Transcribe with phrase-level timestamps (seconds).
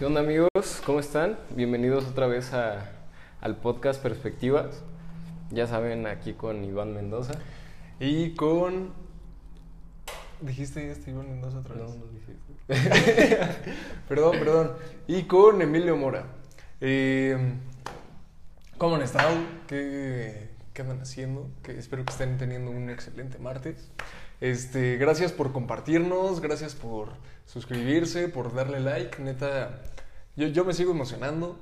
[0.00, 0.80] ¿Qué onda amigos?
[0.86, 1.38] ¿Cómo están?
[1.54, 2.90] Bienvenidos otra vez a,
[3.42, 4.82] al podcast Perspectivas.
[5.50, 7.34] Ya saben, aquí con Iván Mendoza.
[7.98, 8.94] Y con...
[10.40, 11.84] ¿Dijiste este Iván Mendoza otra vez?
[11.84, 13.52] No, no dije.
[14.08, 14.72] perdón, perdón.
[15.06, 16.24] Y con Emilio Mora.
[16.80, 17.36] Eh,
[18.78, 19.36] ¿Cómo han estado?
[19.66, 21.50] ¿Qué, qué andan haciendo?
[21.62, 23.90] Que espero que estén teniendo un excelente martes.
[24.40, 27.10] Este, gracias por compartirnos, gracias por
[27.46, 29.20] suscribirse, por darle like.
[29.22, 29.82] Neta,
[30.36, 31.58] yo, yo me sigo emocionando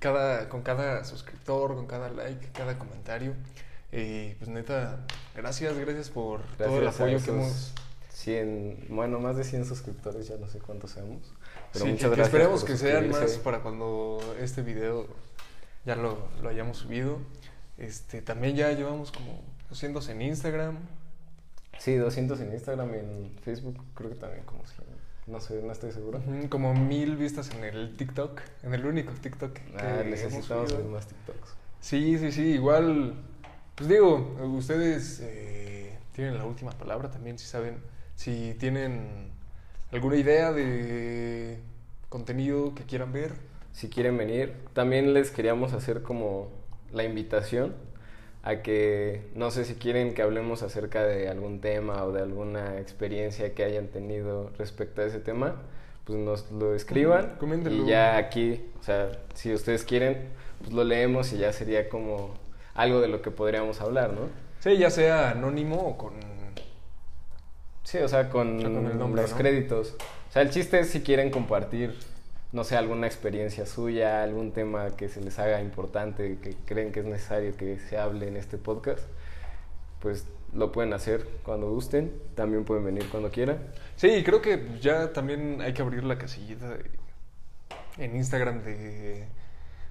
[0.00, 3.34] cada, con cada suscriptor, con cada like, cada comentario.
[3.92, 7.72] Eh, pues neta, gracias, gracias por todo el Gracias apoyo que hemos...
[8.10, 11.22] 100, bueno, más de 100 suscriptores, ya no sé cuántos seamos.
[11.72, 12.26] Pero Sí, muchas que- gracias.
[12.26, 15.06] esperemos que sean más para cuando este video
[15.86, 17.18] ya lo, lo hayamos subido.
[17.78, 20.78] Este, también ya llevamos como 200 en Instagram.
[21.78, 24.86] Sí, 200 en Instagram y en Facebook, creo que también como 100.
[25.28, 26.22] No sé, no estoy seguro.
[26.48, 31.54] Como mil vistas en el TikTok, en el único TikTok Ah, necesitamos más TikToks.
[31.80, 33.14] Sí, sí, sí, igual,
[33.74, 37.76] pues digo, ustedes eh, tienen la última palabra también, si saben,
[38.14, 39.30] si tienen
[39.92, 41.60] alguna idea de
[42.08, 43.32] contenido que quieran ver.
[43.72, 44.54] si quieren venir.
[44.72, 46.48] También les queríamos hacer como
[46.90, 47.74] la invitación
[48.48, 52.78] a que, no sé si quieren que hablemos acerca de algún tema o de alguna
[52.78, 55.56] experiencia que hayan tenido respecto a ese tema,
[56.04, 57.84] pues nos lo escriban Ujú, coméntenlo.
[57.84, 62.32] y ya aquí, o sea, si ustedes quieren, pues lo leemos y ya sería como
[62.74, 64.30] algo de lo que podríamos hablar, ¿no?
[64.60, 66.14] Sí, ya sea anónimo o con...
[67.84, 69.36] Sí, o sea, con, O sea, con el nombre, los ¿no?
[69.36, 69.94] créditos.
[70.28, 71.94] O sea, el chiste es si quieren compartir,
[72.52, 77.00] no sé, alguna experiencia suya, algún tema que se les haga importante, que creen que
[77.00, 79.06] es necesario que se hable en este podcast,
[80.00, 82.12] pues lo pueden hacer cuando gusten.
[82.34, 83.58] También pueden venir cuando quieran.
[83.96, 86.76] Sí, creo que ya también hay que abrir la casillita
[87.98, 89.26] en Instagram de...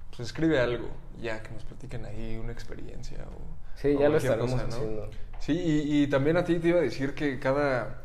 [0.08, 0.88] Pues escribe algo,
[1.20, 3.76] ya que nos platiquen ahí una experiencia o...
[3.76, 4.74] Sí, o ya lo estaremos cosa, ¿no?
[4.74, 5.10] haciendo.
[5.38, 8.02] Sí, y, y también a ti te iba a decir que cada,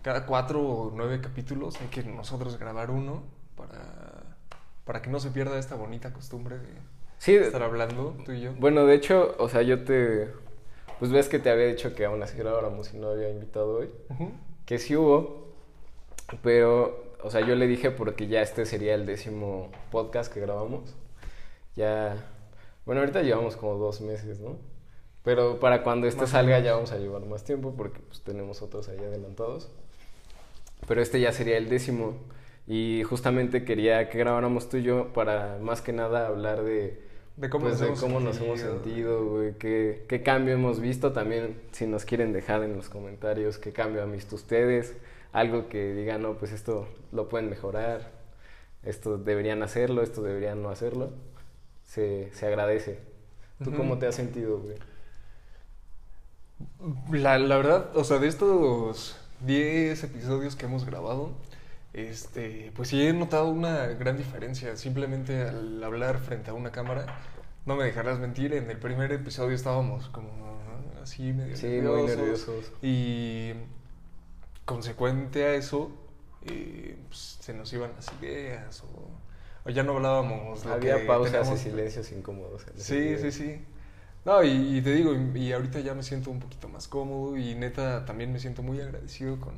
[0.00, 3.24] cada cuatro o nueve capítulos hay que nosotros grabar uno
[3.56, 4.36] para,
[4.84, 6.68] para que no se pierda esta bonita costumbre de
[7.22, 8.52] Sí, estar hablando tú y yo.
[8.54, 10.28] Bueno, de hecho, o sea, yo te...
[10.98, 13.90] Pues ves que te había dicho que aún así grabáramos y no había invitado hoy.
[14.66, 15.52] Que sí hubo,
[16.42, 20.96] pero, o sea, yo le dije porque ya este sería el décimo podcast que grabamos.
[21.76, 22.16] Ya,
[22.86, 24.56] bueno, ahorita llevamos como dos meses, ¿no?
[25.22, 28.62] Pero para cuando este Más salga ya vamos a llevar más tiempo porque pues tenemos
[28.62, 29.70] otros ahí adelantados.
[30.88, 32.16] Pero este ya sería el décimo
[32.66, 37.00] y justamente quería que grabáramos tú y yo para más que nada hablar de
[37.36, 39.24] De cómo, pues, nos, de hemos nos sentido.
[39.26, 43.72] güey, qué, qué cambio hemos visto también, si nos quieren dejar en los comentarios qué
[43.72, 44.94] cambio han visto ustedes,
[45.32, 48.10] algo que digan, no, pues esto lo pueden mejorar,
[48.82, 51.10] esto deberían hacerlo, esto deberían no hacerlo,
[51.84, 53.00] se, se agradece.
[53.62, 54.76] ¿Tú cómo te has sentido, güey?
[57.10, 61.30] La, la verdad, o sea, de estos 10 episodios que hemos grabado,
[61.94, 64.76] este, pues sí he notado una gran diferencia.
[64.76, 67.06] Simplemente al hablar frente a una cámara,
[67.66, 70.30] no me dejarás mentir, en el primer episodio estábamos como
[71.02, 72.16] así medio Sí, muy nerviosos.
[72.16, 72.72] nerviosos.
[72.82, 73.52] Y
[74.64, 75.90] consecuente a eso,
[76.46, 79.10] eh, pues, se nos iban las ideas o,
[79.64, 80.64] o ya no hablábamos.
[80.66, 82.66] Había pausas y teníamos- silencios incómodos.
[82.76, 83.64] Sí, sí, sí.
[84.24, 87.36] No, y, y te digo, y, y ahorita ya me siento un poquito más cómodo
[87.36, 89.54] y neta también me siento muy agradecido con,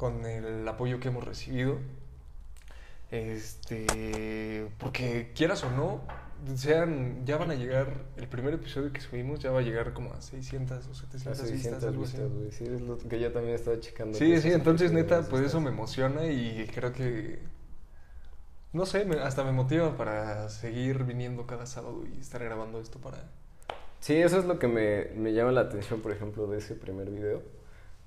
[0.00, 1.76] con el apoyo que hemos recibido.
[3.10, 6.00] Este, porque quieras o no,
[6.54, 10.14] sean, ya van a llegar, el primer episodio que subimos ya va a llegar como
[10.14, 10.94] a 600 o
[11.26, 12.18] A 700 vistas, 600 algo así.
[12.18, 12.52] vistas, güey.
[12.52, 14.16] Sí, es lo que yo también estaba checando.
[14.16, 17.40] Sí, sí, entonces neta, pues eso me emociona y creo que,
[18.72, 23.00] no sé, me- hasta me motiva para seguir viniendo cada sábado y estar grabando esto
[23.00, 23.18] para...
[24.00, 27.10] Sí, eso es lo que me, me llama la atención, por ejemplo, de ese primer
[27.10, 27.42] video,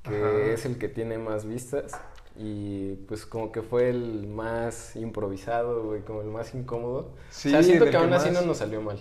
[0.03, 0.53] que Ajá.
[0.53, 2.03] es el que tiene más vistas
[2.35, 7.15] y pues como que fue el más improvisado, güey, como el más incómodo.
[7.29, 8.97] Sí, o sea, siento que aún así más- no nos salió mal.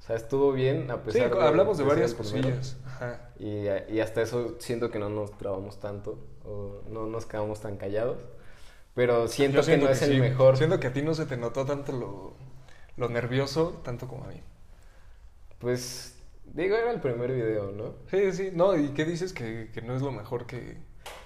[0.00, 1.42] O sea, estuvo bien a Sí, pesar de...
[1.46, 2.76] hablamos de varias cosillas.
[2.86, 3.30] Ajá.
[3.38, 7.76] Y, y hasta eso siento que no nos trabamos tanto o no nos quedamos tan
[7.76, 8.18] callados.
[8.94, 10.20] Pero siento, que no es el sí.
[10.20, 10.56] mejor.
[10.56, 12.34] Siento que a ti no se te notó tanto lo,
[12.96, 14.42] lo nervioso, tanto como a mí.
[15.58, 16.17] Pues
[16.64, 17.94] digo, era el primer video, ¿no?
[18.10, 20.78] Sí, sí, no, ¿y qué dices que, que no es lo mejor que...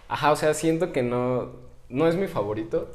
[0.09, 1.53] Ajá, o sea, siento que no,
[1.89, 2.93] no es mi favorito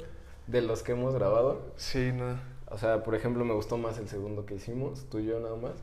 [0.48, 1.62] de los que hemos grabado.
[1.76, 2.40] Sí, no.
[2.70, 5.56] O sea, por ejemplo, me gustó más el segundo que hicimos, tú y yo nada
[5.56, 5.74] más.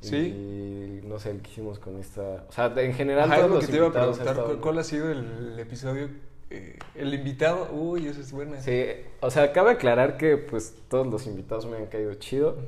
[0.00, 0.16] Sí.
[0.16, 2.44] Y no sé, el que hicimos con esta.
[2.48, 4.84] O sea, en general, Ajá, todos lo que te iba a preguntar, ¿cuál, cuál ha
[4.84, 6.08] sido el episodio
[6.50, 8.60] eh, el invitado, uy, eso es buena.
[8.60, 8.84] Sí,
[9.20, 12.58] o sea, cabe aclarar que pues todos los invitados me han caído chido.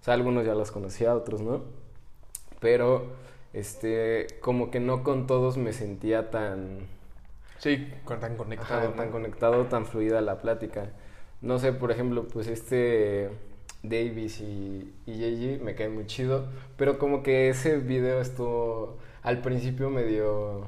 [0.00, 1.62] O sea, algunos ya los conocía, otros no.
[2.62, 3.08] Pero,
[3.52, 6.86] este, como que no con todos me sentía tan,
[7.58, 8.88] Sí, tan conectado.
[8.88, 10.90] ajá, tan conectado, tan fluida la plática.
[11.42, 13.28] No sé, por ejemplo, pues este
[13.82, 15.12] Davis y, y
[15.58, 20.66] JG me caen muy chido, pero como que ese video estuvo al principio medio,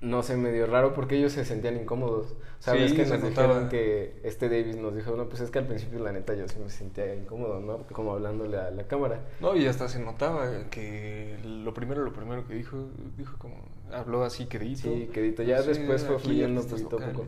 [0.00, 2.34] no sé, medio raro porque ellos se sentían incómodos.
[2.58, 5.58] Sabes Sí, que se nos dijeron que este Davis nos dijo, no, pues es que
[5.58, 7.86] al principio la neta yo sí me sentía incómodo, ¿no?
[7.92, 9.20] Como hablándole a la cámara.
[9.40, 13.56] No, y hasta se notaba que lo primero, lo primero que dijo, dijo como,
[13.92, 14.82] habló así quedito.
[14.82, 15.42] Sí, quedito.
[15.42, 17.26] Ya Sí, después fue fluyendo poquito a poco.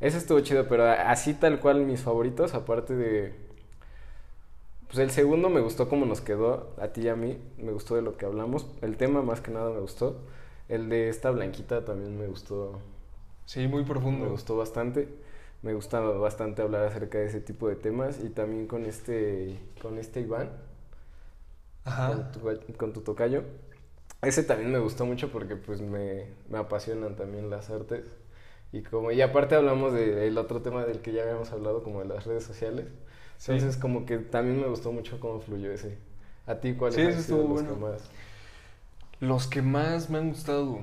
[0.00, 3.34] Ese estuvo chido, pero así tal cual mis favoritos, aparte de...
[4.86, 7.96] Pues el segundo me gustó como nos quedó, a ti y a mí, me gustó
[7.96, 8.66] de lo que hablamos.
[8.82, 10.20] El tema más que nada me gustó.
[10.68, 12.80] El de esta blanquita también me gustó,
[13.46, 14.26] Sí, muy profundo.
[14.26, 15.08] me gustó bastante.
[15.62, 19.98] Me gusta bastante hablar acerca de ese tipo de temas y también con este, con
[19.98, 20.50] este Iván,
[21.84, 22.10] Ajá.
[22.10, 22.40] con tu,
[22.76, 23.42] con tu tocayo.
[24.22, 28.06] Ese también me gustó mucho porque pues me, me apasionan también las artes.
[28.72, 32.06] Y como y aparte hablamos del otro tema del que ya habíamos hablado, como de
[32.06, 32.86] las redes sociales.
[33.38, 33.52] Sí.
[33.52, 35.98] Entonces como que también me gustó mucho cómo fluyó ese.
[36.46, 37.76] ¿A ti cuáles Sí, sido estuvo bueno.
[37.76, 38.10] más?
[39.20, 40.80] Los que más me han gustado.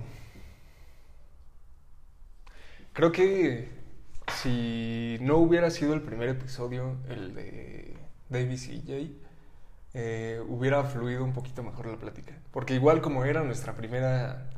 [2.94, 3.70] Creo que
[4.42, 7.96] si no hubiera sido el primer episodio, el de
[8.30, 9.22] Davis y Jay,
[9.94, 12.34] eh, hubiera fluido un poquito mejor la plática.
[12.52, 14.50] Porque igual como era nuestra primera,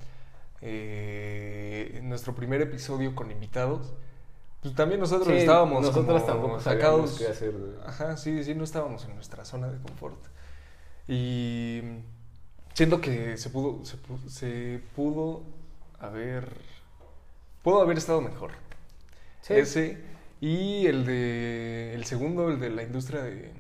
[0.61, 3.93] eh, nuestro primer episodio con invitados,
[4.61, 7.17] pues también nosotros Sí, estábamos nosotros tampoco sacados.
[7.17, 7.53] qué hacer.
[7.85, 10.23] Ajá, sí, sí, no estábamos en nuestra zona de confort.
[11.07, 11.81] Y
[12.73, 15.43] siento que se pudo, se pudo, se pudo
[15.99, 16.47] haber,
[17.61, 18.51] pudo haber estado mejor.
[19.41, 19.53] Sí.
[19.53, 19.97] Ese
[20.41, 23.51] y el de, el segundo, el de la industria de,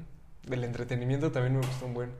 [0.47, 2.11] del entretenimiento también me gustó un buen.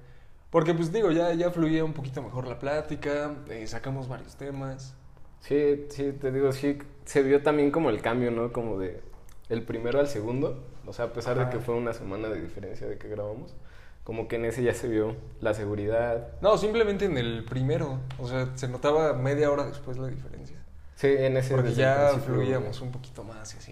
[0.50, 4.96] Porque pues digo, ya, ya fluía un poquito mejor la plática, eh, sacamos varios temas.
[5.40, 8.54] Sí, sí, te digo, sí, se vio también como el cambio, ¿no?
[8.54, 9.02] Como de
[9.50, 10.64] el primero al segundo.
[10.86, 11.50] O sea, a pesar Ajá.
[11.50, 13.56] de que fue una semana de diferencia de que grabamos,
[14.04, 18.28] como que en ese ya se vio la seguridad, No, simplemente en el primero, o
[18.28, 20.58] sea, se notaba media hora después la diferencia.
[20.96, 23.72] Sí, en ese Porque ya fluíamos un poquito más y así.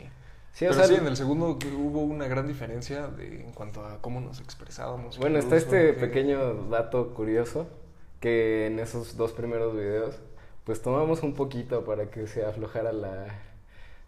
[0.53, 3.85] Sí, o Pero sea, sí, en el segundo hubo una gran diferencia de, en cuanto
[3.85, 5.17] a cómo nos expresábamos.
[5.17, 7.67] bueno, está este que- pequeño dato curioso
[8.19, 10.15] que en esos dos primeros videos,
[10.65, 13.27] pues tomamos un poquito para que se aflojara la,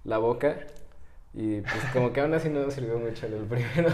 [0.04, 0.58] la boca
[1.34, 3.90] y pues como que aún así no nos sirvió mucho en el primero.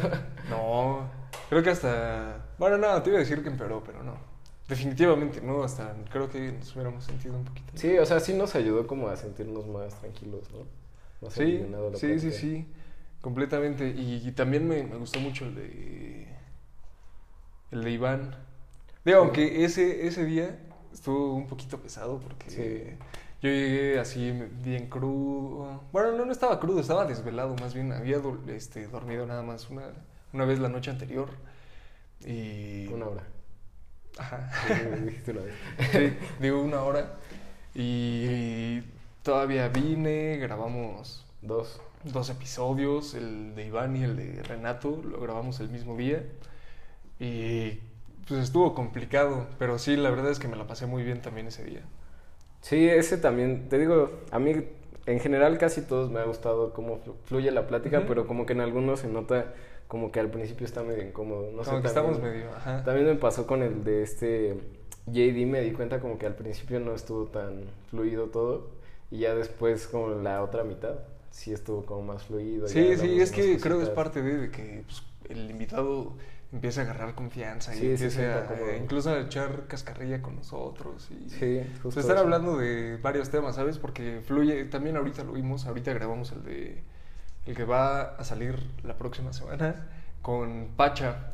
[0.49, 1.03] No,
[1.49, 2.45] creo que hasta...
[2.57, 4.17] Bueno, no, te iba a decir que empeoró, pero no.
[4.67, 5.63] Definitivamente, ¿no?
[5.63, 7.71] Hasta creo que nos hubiéramos sentido un poquito.
[7.75, 10.67] Sí, o sea, sí nos ayudó como a sentirnos más tranquilos, ¿no?
[11.21, 12.67] Más Sí, la sí, sí, sí,
[13.21, 13.87] completamente.
[13.89, 16.27] Y, y también me, me gustó mucho el de...
[17.71, 18.35] El de Iván.
[19.05, 19.23] Digo, Sí.
[19.23, 20.59] aunque ese, ese día
[20.93, 22.97] estuvo un poquito pesado porque Sí.
[23.41, 24.31] yo llegué así
[24.63, 25.83] bien crudo.
[25.91, 27.91] Bueno, no, no estaba crudo, estaba desvelado más bien.
[27.91, 29.93] Había este, dormido nada más una,
[30.33, 31.29] una vez la noche anterior.
[32.25, 32.87] Y...
[32.87, 33.23] Una hora.
[34.17, 34.49] Ajá.
[34.67, 35.53] Sí, una vez.
[35.91, 37.13] Sí, digo una hora.
[37.75, 38.81] Y
[39.23, 41.79] todavía vine, grabamos Dos.
[42.03, 46.23] dos episodios, el de Iván y el de Renato, lo grabamos el mismo día.
[47.19, 47.79] Y
[48.27, 51.47] pues estuvo complicado, pero sí, la verdad es que me la pasé muy bien también
[51.47, 51.81] ese día.
[52.61, 54.53] Sí, ese también, te digo, a mí
[55.05, 58.07] en general casi todos me ha gustado cómo flu- fluye la plática, Ujú.
[58.07, 59.53] pero como que en algunos se nota
[59.89, 61.51] como que al principio está medio incómodo.
[61.51, 62.83] No Como sé, que también- estamos medio, ajá.
[62.85, 64.55] También me pasó con el de este
[65.07, 68.69] JD, me di cuenta como que al principio no estuvo tan fluido todo
[69.11, 70.99] y ya después como la otra mitad
[71.31, 72.67] sí estuvo como más fluido.
[72.67, 76.13] Sí, sí, es que creo que es parte de, de que pues, el invitado
[76.51, 78.75] empieza a agarrar confianza y Sí, se empieza cómodo.
[78.75, 81.09] incluso a echar cascarrilla con nosotros.
[81.11, 82.23] Y, Sí, Pues justo estar eso.
[82.25, 83.77] hablando de varios temas, ¿sabes?
[83.79, 86.83] Porque fluye, también ahorita lo vimos, ahorita grabamos el de
[87.45, 89.87] el que va a salir la próxima semana
[90.21, 91.33] con Pacha.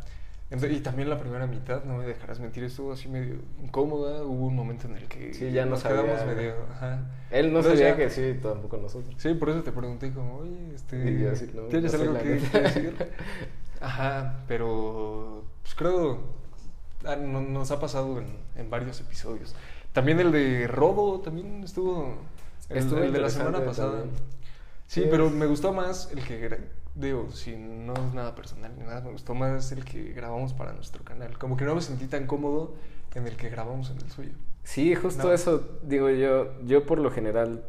[0.51, 4.23] Ento- y también la primera mitad, no me dejarás mentir, estuvo así medio incómoda.
[4.23, 6.03] Hubo un momento en el que Sí, ya no nos sabía.
[6.03, 6.53] quedamos medio.
[6.71, 6.99] Ajá.
[7.31, 9.15] Él no Entonces sabía ya- que sí, tampoco nosotros.
[9.17, 12.95] Sí, por eso te pregunté como, oye, este, así, no, ¿tienes no algo que decir?
[13.81, 16.19] Ajá, pero pues creo
[17.05, 19.55] ah, no- nos ha pasado en, en varios episodios.
[19.93, 22.15] También el de Robo también estuvo,
[22.69, 23.99] el, Estuvo el de la semana pasada.
[24.01, 24.15] también.
[24.87, 26.59] Sí, pero me gustó más el que,
[26.93, 30.73] digo, si no es nada personal ni nada, me gustó más el que grabamos para
[30.73, 31.37] nuestro canal.
[31.37, 32.75] Como que no me sentí tan cómodo
[33.15, 34.31] en el que grabamos en el suyo.
[34.63, 35.33] Sí, justo No.
[35.33, 36.59] eso digo yo.
[36.63, 37.63] Yo por lo general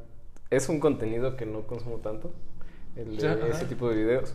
[0.50, 2.32] es un contenido que no consumo tanto,
[2.96, 3.46] el de Ya, ajá.
[3.48, 4.34] ese tipo de videos.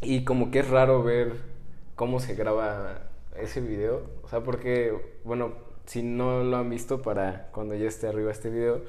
[0.00, 1.36] Y como que es raro ver
[1.96, 3.02] cómo se graba
[3.36, 4.02] ese video.
[4.22, 5.52] O sea, porque, bueno,
[5.86, 8.82] si no lo han visto para cuando ya esté arriba este video,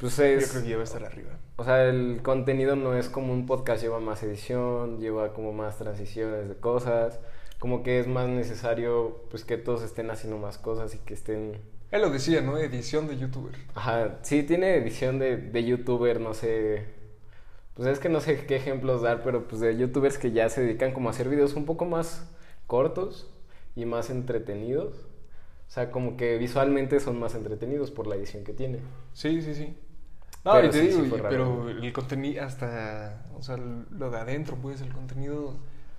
[0.00, 0.50] pues Yo es...
[0.50, 1.30] creo que ya va a estar arriba.
[1.56, 5.76] O sea, el contenido no es como un podcast, lleva más edición, lleva como más
[5.78, 7.20] transiciones de cosas,
[7.58, 11.58] como que es más necesario pues que todos estén haciendo más cosas y que estén...
[11.90, 12.56] Él lo decía, ¿no?
[12.56, 13.54] Edición de youtuber.
[13.74, 16.84] Ajá, sí, tiene edición de, de youtuber, no sé,
[17.74, 20.62] pues es que no sé qué ejemplos dar, pero pues de youtubers que ya se
[20.62, 22.28] dedican como a hacer videos un poco más
[22.66, 23.30] cortos
[23.74, 25.06] y más entretenidos.
[25.68, 28.80] O sea, como que visualmente son más entretenidos por la edición que tiene.
[29.14, 29.74] Sí, sí, sí.
[30.44, 34.18] No, Pero y te sí, digo, sí pero el contenido hasta, o sea, lo de
[34.18, 35.54] adentro, pues, el contenido.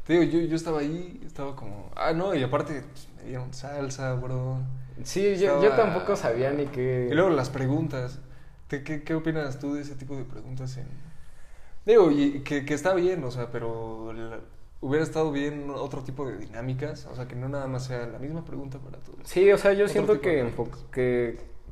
[0.05, 3.53] Te digo, yo, yo estaba ahí, estaba como, ah, no, y aparte pues, me dieron
[3.53, 4.57] salsa, bro.
[5.03, 7.07] Sí, yo, yo tampoco sabía ni qué...
[7.11, 8.19] Y luego las preguntas.
[8.67, 10.75] ¿Te- ¿Qué, qué opinas tú de ese tipo de preguntas?
[10.77, 10.87] En...
[11.85, 14.39] Digo, y que, que está bien, o sea, pero la-
[14.81, 18.19] hubiera estado bien otro tipo de dinámicas, o sea, que no nada más sea la
[18.19, 19.19] misma pregunta para todos.
[19.23, 20.53] Sí, o sea, yo siento que,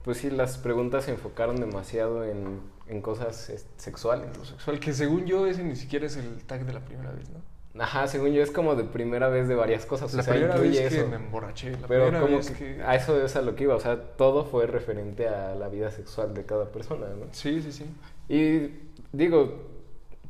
[0.03, 4.35] pues sí, las preguntas se enfocaron demasiado en, en cosas es- sexuales.
[4.37, 7.29] Lo sexual, que según yo ese ni siquiera es el tag de la primera vez,
[7.29, 7.39] ¿no?
[7.81, 10.13] Ajá, según yo es como de primera vez de varias cosas.
[10.13, 11.07] La o sea, primera incluye vez que eso.
[11.07, 12.83] me emborraché, la Pero primera como vez que, que...
[12.83, 15.91] a eso es a lo que iba, o sea, todo fue referente a la vida
[15.91, 17.27] sexual de cada persona, ¿no?
[17.31, 17.85] Sí, sí, sí.
[18.27, 18.71] Y
[19.15, 19.67] digo,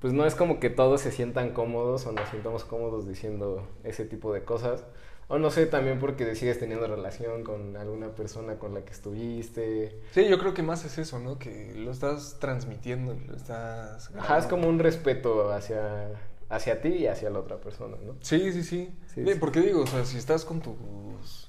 [0.01, 4.05] pues no es como que todos se sientan cómodos o nos sientamos cómodos diciendo ese
[4.05, 4.83] tipo de cosas.
[5.31, 10.01] O no sé, también porque sigues teniendo relación con alguna persona con la que estuviste.
[10.11, 11.37] Sí, yo creo que más es eso, ¿no?
[11.37, 14.09] Que lo estás transmitiendo, lo estás...
[14.17, 16.09] Ajá, es como un respeto hacia,
[16.49, 18.15] hacia ti y hacia la otra persona, ¿no?
[18.21, 18.91] Sí, sí, sí.
[19.13, 19.23] Sí.
[19.39, 21.47] Porque digo, o sea, si estás con tus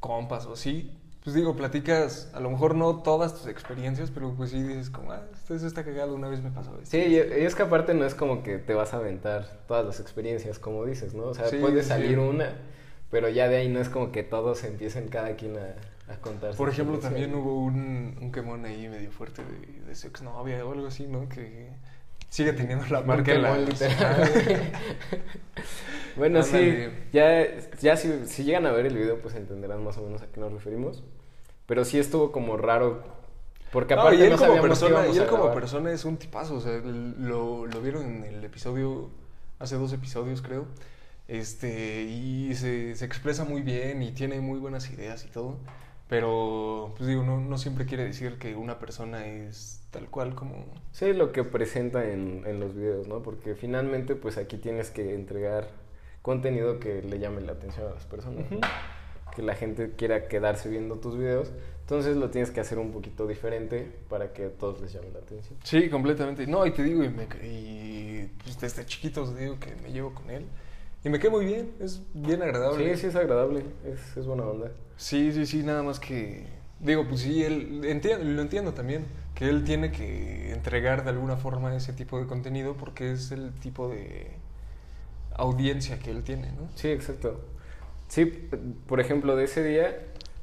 [0.00, 0.90] compas o así,
[1.22, 5.12] pues digo, platicas, a lo mejor no todas tus experiencias, pero pues sí dices como,
[5.12, 6.86] ah, esto está cagado, una vez me pasó esto.
[6.86, 10.00] Sí, y es que aparte no es como que te vas a aventar todas las
[10.00, 11.24] experiencias, como dices, ¿no?
[11.24, 12.56] O sea, Sí, puede salir una,
[13.10, 16.54] pero ya de ahí no es como que todos empiecen cada quien a, a contar.
[16.54, 20.72] Por ejemplo, también hubo un, un quemón ahí medio fuerte de, de su exnovia o
[20.72, 21.28] algo así, ¿no?
[21.28, 21.70] Que
[22.30, 23.58] sigue teniendo la marca en la...
[26.16, 27.46] bueno, sí, ya,
[27.80, 30.40] ya si, si llegan a ver el video, pues entenderán más o menos a qué
[30.40, 31.02] nos referimos.
[31.66, 33.02] Pero sí estuvo como raro,
[33.72, 36.54] porque No, aparte y él no como persona, y él como persona es un tipazo,
[36.56, 39.10] o sea, lo, lo vieron en el episodio,
[39.58, 40.66] hace dos episodios creo,
[41.30, 45.58] este, y se, se expresa muy bien y tiene muy buenas ideas y todo,
[46.08, 50.66] pero, pues digo, no, no siempre quiere decir que una persona es tal cual como...
[50.90, 53.22] Sí, lo que presenta en, en los videos, ¿no?
[53.22, 55.68] Porque finalmente, pues aquí tienes que entregar
[56.22, 58.50] contenido que le llame la atención a las personas.
[58.50, 58.56] ¿no?
[58.56, 58.66] Ujú.
[59.34, 61.52] Que la gente quiera quedarse viendo tus videos.
[61.82, 65.20] Entonces lo tienes que hacer un poquito diferente para que a todos les llame la
[65.20, 65.58] atención.
[65.62, 66.44] Sí, completamente.
[66.46, 70.28] No, y te digo, y, me, y pues desde chiquitos digo que me llevo con
[70.30, 70.44] él.
[71.04, 72.94] Y me quedé muy bien, es bien agradable.
[72.94, 74.70] Sí, sí es agradable, es, es buena onda.
[74.96, 76.46] Sí, sí, sí, nada más que...
[76.78, 81.36] Digo, pues sí, él, enti- lo entiendo también, que él tiene que entregar de alguna
[81.36, 84.30] forma ese tipo de contenido porque es el tipo de
[85.36, 86.68] audiencia que él tiene, ¿no?
[86.74, 87.40] Sí, exacto.
[88.08, 88.26] Sí,
[88.86, 89.96] por ejemplo, de ese día,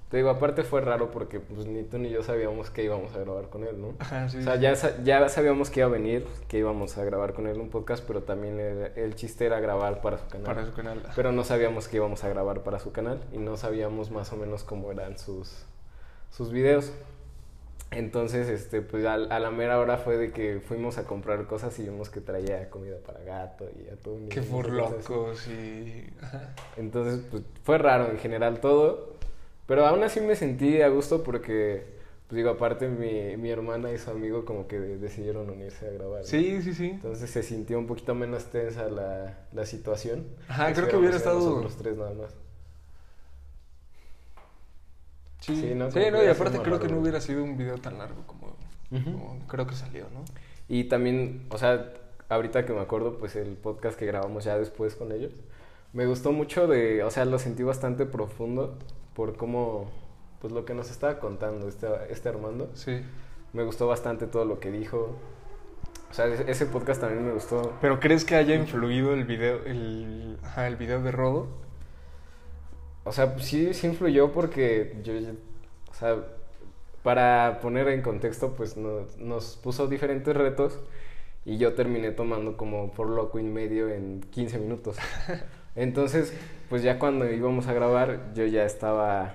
[0.10, 3.20] te digo, aparte fue raro porque pues ni tú ni yo sabíamos que íbamos a
[3.20, 3.94] grabar con él, ¿no?
[4.00, 4.38] Ajá, sí.
[4.38, 4.74] O sea, ya,
[5.04, 8.24] ya sabíamos que iba a venir, que íbamos a grabar con él un podcast, pero
[8.24, 10.46] también el, el chiste era grabar para su canal.
[10.46, 11.04] Para su canal.
[11.14, 14.38] Pero no sabíamos que íbamos a grabar para su canal y no sabíamos más o
[14.38, 15.66] menos cómo eran sus,
[16.32, 16.94] sus videos.
[17.92, 21.78] Entonces, este, pues a, a la mera hora fue de que fuimos a comprar cosas
[21.80, 24.28] y vimos que traía comida para gato y atún.
[24.30, 25.14] Qué no sé por cosas así.
[25.14, 26.10] locos y...
[26.78, 29.17] Entonces, pues fue raro en general todo.
[29.68, 31.84] Pero aún así me sentí a gusto porque,
[32.28, 36.22] pues digo, aparte mi, mi hermana y su amigo como que decidieron unirse a grabar.
[36.22, 36.26] ¿no?
[36.26, 36.90] Sí, sí, sí.
[36.92, 40.26] Entonces se sintió un poquito menos tensa la, la situación.
[40.48, 42.34] Ajá, creo que hubiera estado- Nosotros tres nada más.
[45.42, 45.86] Sí, Sí, sí, ¿no?
[45.86, 46.96] no, Como que y aparte creo que raro.
[46.96, 48.48] no hubiera sido un video tan largo como,
[48.92, 49.04] Ujú.
[49.12, 50.26] como creo que salió, ¿no?
[50.68, 51.94] Y también, o sea,
[52.30, 55.32] ahorita que me acuerdo, pues el podcast que grabamos ya después con ellos,
[55.94, 58.78] me gustó mucho de, o sea, lo sentí bastante profundo
[59.18, 59.90] por cómo,
[60.40, 62.70] pues lo que nos estaba contando este, este Armando.
[62.76, 63.02] Sí.
[63.52, 65.16] Me gustó bastante todo lo que dijo.
[66.12, 67.74] O sea, ese podcast también me gustó.
[67.82, 71.48] ¿Pero crees que haya influido el video, el, ajá, el video de Rodo?
[73.06, 75.32] O sea, sí, sí influyó porque yo, yo-
[75.90, 76.18] o sea,
[77.02, 80.78] para poner en contexto, pues nos, nos puso diferentes retos
[81.44, 84.98] y yo terminé tomando como por loco y medio en 15 minutos.
[85.78, 86.34] Entonces,
[86.70, 89.34] pues ya cuando íbamos a grabar, yo ya estaba,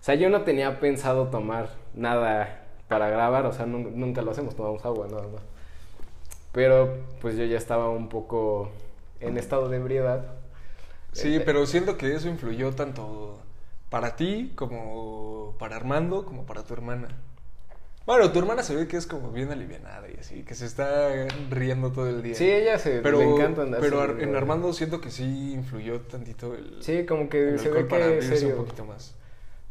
[0.00, 4.32] o sea, yo no tenía pensado tomar nada para grabar, o sea, nun- nunca lo
[4.32, 5.42] hacemos, tomamos agua nada más.
[6.52, 8.70] Pero pues yo ya estaba un poco
[9.20, 10.26] en estado de ebriedad.
[11.12, 13.40] Sí, Eh, pero siento que eso influyó tanto
[13.90, 17.08] para ti como para Armando como para tu hermana.
[18.04, 21.26] Bueno, tu hermana se ve que es como bien alivianada y así, que se está
[21.50, 22.34] riendo todo el día.
[22.34, 26.00] Sí, ella se pero, le encanta andar pero Ar- en Armando siento que sí influyó
[26.00, 28.56] tantito el, Sí, como que se ve que es serio.
[28.56, 29.14] un poquito más.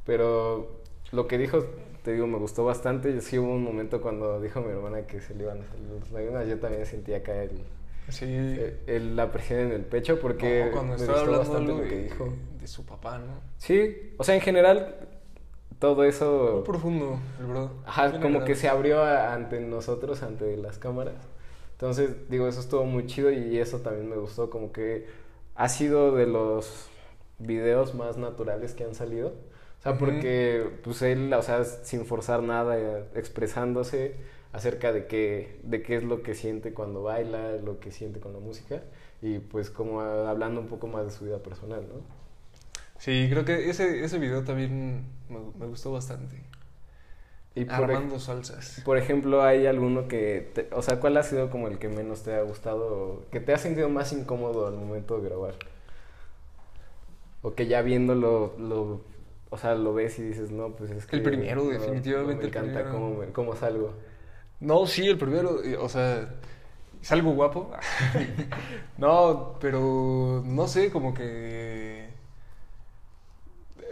[0.05, 0.79] Pero
[1.11, 1.65] lo que dijo,
[2.03, 3.19] te digo, me gustó bastante.
[3.21, 6.11] Sí hubo un momento cuando dijo mi hermana que se le iban a salir las
[6.11, 6.47] lágrimas.
[6.47, 7.51] Yo también sentía acá el,
[8.09, 8.25] Sí.
[8.25, 11.71] el- el- la presión en el pecho porque No, cuando me estaba gustó hablando bastante
[11.73, 12.33] algo lo que de, dijo.
[12.59, 13.41] de su papá, ¿no?
[13.57, 14.95] Sí, o sea, en general,
[15.81, 16.51] todo eso...
[16.53, 17.71] Muy profundo, el bro.
[17.85, 21.15] Ajá, como que se abrió a- ante nosotros, ante las cámaras.
[21.73, 25.07] Entonces, digo, eso estuvo muy chido y eso también me gustó, como que
[25.55, 26.87] ha sido de los
[27.39, 29.33] videos más naturales que han salido.
[29.79, 30.05] O sea, Ujú.
[30.05, 34.15] porque pues él, o sea, sin forzar nada, eh, expresándose
[34.53, 38.33] acerca de qué, de qué es lo que siente cuando baila, lo que siente con
[38.33, 38.83] la música
[39.21, 42.20] y pues como hablando un poco más de su vida personal, ¿no?
[43.01, 46.41] Sí, creo que ese, ese video también me, me gustó bastante.
[47.55, 48.81] Y por, ej- Armando Salsas.
[48.85, 52.23] Por ejemplo, ¿hay alguno que, te- o sea, cuál ha sido como el que menos
[52.23, 55.55] te ha gustado, que te ha sentido más incómodo al momento de grabar?
[57.43, 59.01] O que ya viéndolo, lo,
[59.49, 61.17] o sea, lo ves y dices, no, pues es que...
[61.17, 62.91] El primero, no, definitivamente no el me encanta primero.
[62.91, 63.93] cómo, me- cómo salgo.
[64.59, 66.29] No, sí, el primero, eh, o sea,
[67.01, 67.71] es algo guapo.
[68.97, 71.90] no, pero no sé, como que...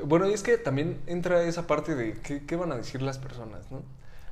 [0.09, 3.19] Bueno, y es que también entra esa parte de qué, qué van a decir las
[3.19, 3.83] personas, ¿no?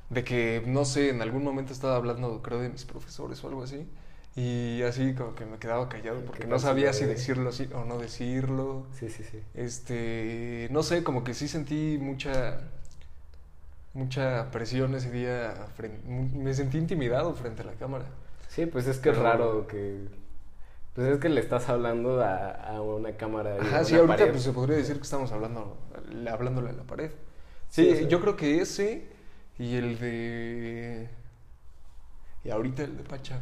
[0.10, 3.64] De que, no sé, en algún momento estaba hablando, creo, de mis profesores o algo
[3.64, 3.88] así.
[4.36, 7.86] Y así como que me quedaba callado porque ¿Qué no sabía si decirlo así o
[7.86, 8.88] no decirlo.
[9.00, 9.40] Sí, sí, sí.
[9.54, 12.60] Este, no sé, como que sí sentí mucha
[13.94, 15.56] mucha presión ese día,
[16.08, 18.06] me sentí intimidado frente a la cámara.
[18.48, 20.08] Sí, pues es que es raro que...
[20.98, 23.60] Pues es que le estás hablando a, a una cámara.
[23.62, 24.32] y Ajá, una sí, ahorita pared.
[24.32, 25.78] pues se podría decir que estamos hablando,
[26.30, 27.12] hablándole a la pared.
[27.70, 29.08] Sí, Sí, o sea- yo creo que ese
[29.60, 31.10] y el de...
[32.44, 33.42] Y ahorita el de Pacha.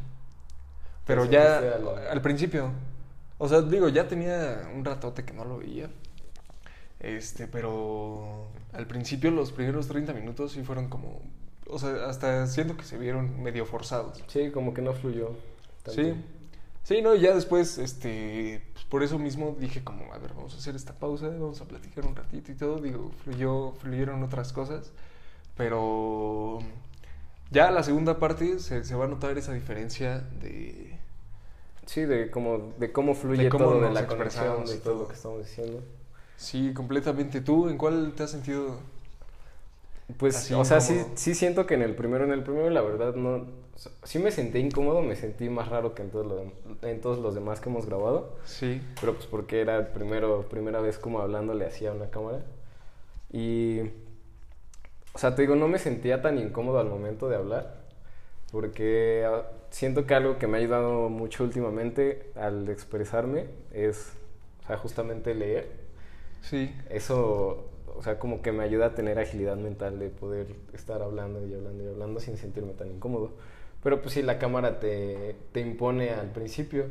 [1.05, 1.61] Pero ya
[2.11, 2.71] al principio,
[3.37, 5.89] o sea, digo, ya tenía un ratote que no lo veía.
[6.99, 11.21] Este, pero al principio los primeros 30 minutos sí fueron como,
[11.69, 14.23] o sea, hasta siento que se vieron medio forzados.
[14.27, 15.31] Sí, como que no fluyó.
[15.83, 16.01] tanto.
[16.01, 16.13] Sí.
[16.85, 20.53] Sí, no, y ya después, este, pues, por eso mismo dije como, a ver, vamos
[20.53, 24.53] a hacer esta pausa, vamos a platicar un ratito y todo, digo, fluyó, fluyeron otras
[24.53, 24.91] cosas,
[25.57, 26.59] pero
[27.49, 30.99] ya la segunda parte se, se va a notar esa diferencia de...
[31.87, 34.93] Sí, de cómo, de cómo fluye De cómo todo, de la conexión, de y todo
[34.93, 35.01] todo.
[35.03, 35.83] lo que estamos diciendo.
[36.37, 37.41] Sí, completamente.
[37.41, 38.79] ¿Tú en cuál te has sentido?
[40.17, 43.15] Pues, o sea, sí, sí siento que en el primero, en el primero, la verdad,
[43.15, 43.45] no.
[44.03, 47.35] Sí me sentí incómodo, me sentí más raro que en, todo lo- en todos los
[47.35, 48.35] demás que hemos grabado.
[48.45, 48.81] Sí.
[48.99, 52.43] Pero pues porque era el primero, primera vez como hablándole así a una cámara.
[53.31, 53.81] Y.
[55.13, 57.85] O sea, te digo, no me sentía tan incómodo al momento de hablar.
[58.51, 64.13] Porque ah, siento que algo que me ha ayudado mucho últimamente al expresarme es,
[64.63, 65.69] o sea, justamente leer.
[66.41, 66.73] Sí.
[66.89, 67.65] Eso,
[67.97, 71.53] o sea, como que me ayuda a tener agilidad mental de poder estar hablando y
[71.53, 73.31] hablando y hablando sin sentirme tan incómodo.
[73.85, 76.85] Pero pues sí, la cámara te, te impone al principio.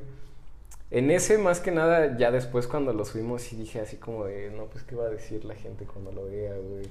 [0.92, 4.52] En ese, más que nada, ya después cuando lo subimos, sí dije así como de,
[4.52, 6.86] no, pues qué va a decir la gente cuando lo vea, güey.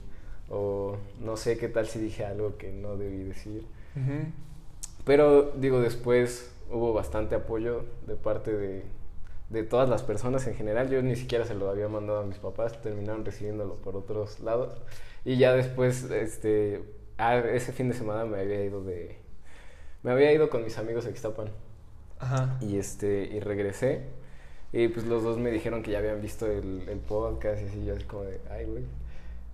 [0.49, 3.65] O no sé qué tal si dije algo que no debí decir.
[3.95, 4.25] Ujú.
[5.05, 8.83] Pero digo, después hubo bastante apoyo de parte de,
[9.51, 10.89] de todas las personas en general.
[10.89, 14.75] Yo ni siquiera se lo había mandado a mis papás, terminaron recibiéndolo por otros lados.
[15.23, 16.83] Y ya después, este,
[17.17, 19.22] ah, ese fin de semana me había ido de...
[20.03, 21.47] Me había ido con mis amigos a Ixtapan.
[22.19, 22.57] Ajá.
[22.61, 24.03] y este y regresé.
[24.71, 27.85] Y pues los dos me dijeron que ya habían visto el, el podcast y así
[27.85, 28.85] yo así como de ay güey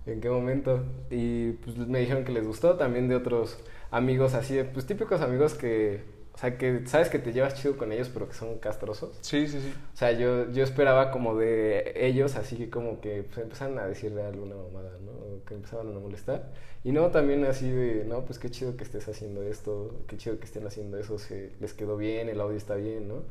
[0.06, 3.58] en qué momento y pues me dijeron que les gustó también de otros
[3.90, 7.92] amigos así pues típicos amigos que o sea que sabes que te llevas chido con
[7.92, 9.18] ellos pero que son castrosos.
[9.20, 9.74] Sí, sí, sí.
[9.94, 13.86] o sea yo yo esperaba como de ellos así que como que pues, empezaran a
[13.86, 16.52] decirle alguna mamada no O que empezaban a molestar.
[16.84, 20.38] Y no también así de no pues qué chido que estés haciendo esto qué chido
[20.38, 23.24] que estén haciendo eso se les quedó bien el audio está bien no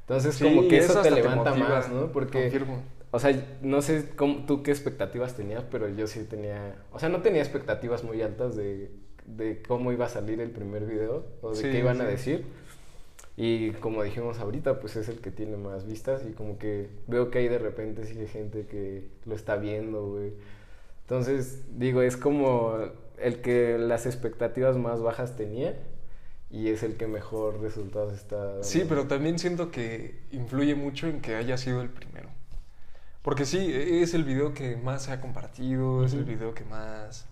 [0.00, 2.82] entonces Sí, como que eso, te te levanta motiva, más no porque confirmo.
[3.10, 7.08] o sea no sé cómo, tú qué expectativas tenías pero yo sí tenía o sea
[7.08, 8.90] no tenía expectativas muy altas de
[9.26, 12.44] de cómo iba a salir el primer video o de Sí, qué iban a decir
[13.36, 17.30] y como dijimos ahorita, pues es el que tiene más vistas y como que veo
[17.30, 20.32] que hay de repente sigue gente que lo está viendo, güey.
[21.02, 22.76] Entonces, digo, es como
[23.18, 25.78] el que las expectativas más bajas tenía
[26.50, 28.64] y es el que mejor resultados está dando.
[28.64, 32.28] Sí, pero también siento que influye mucho en que haya sido el primero.
[33.22, 37.26] Porque sí, es el video que más se ha compartido, es el video que más...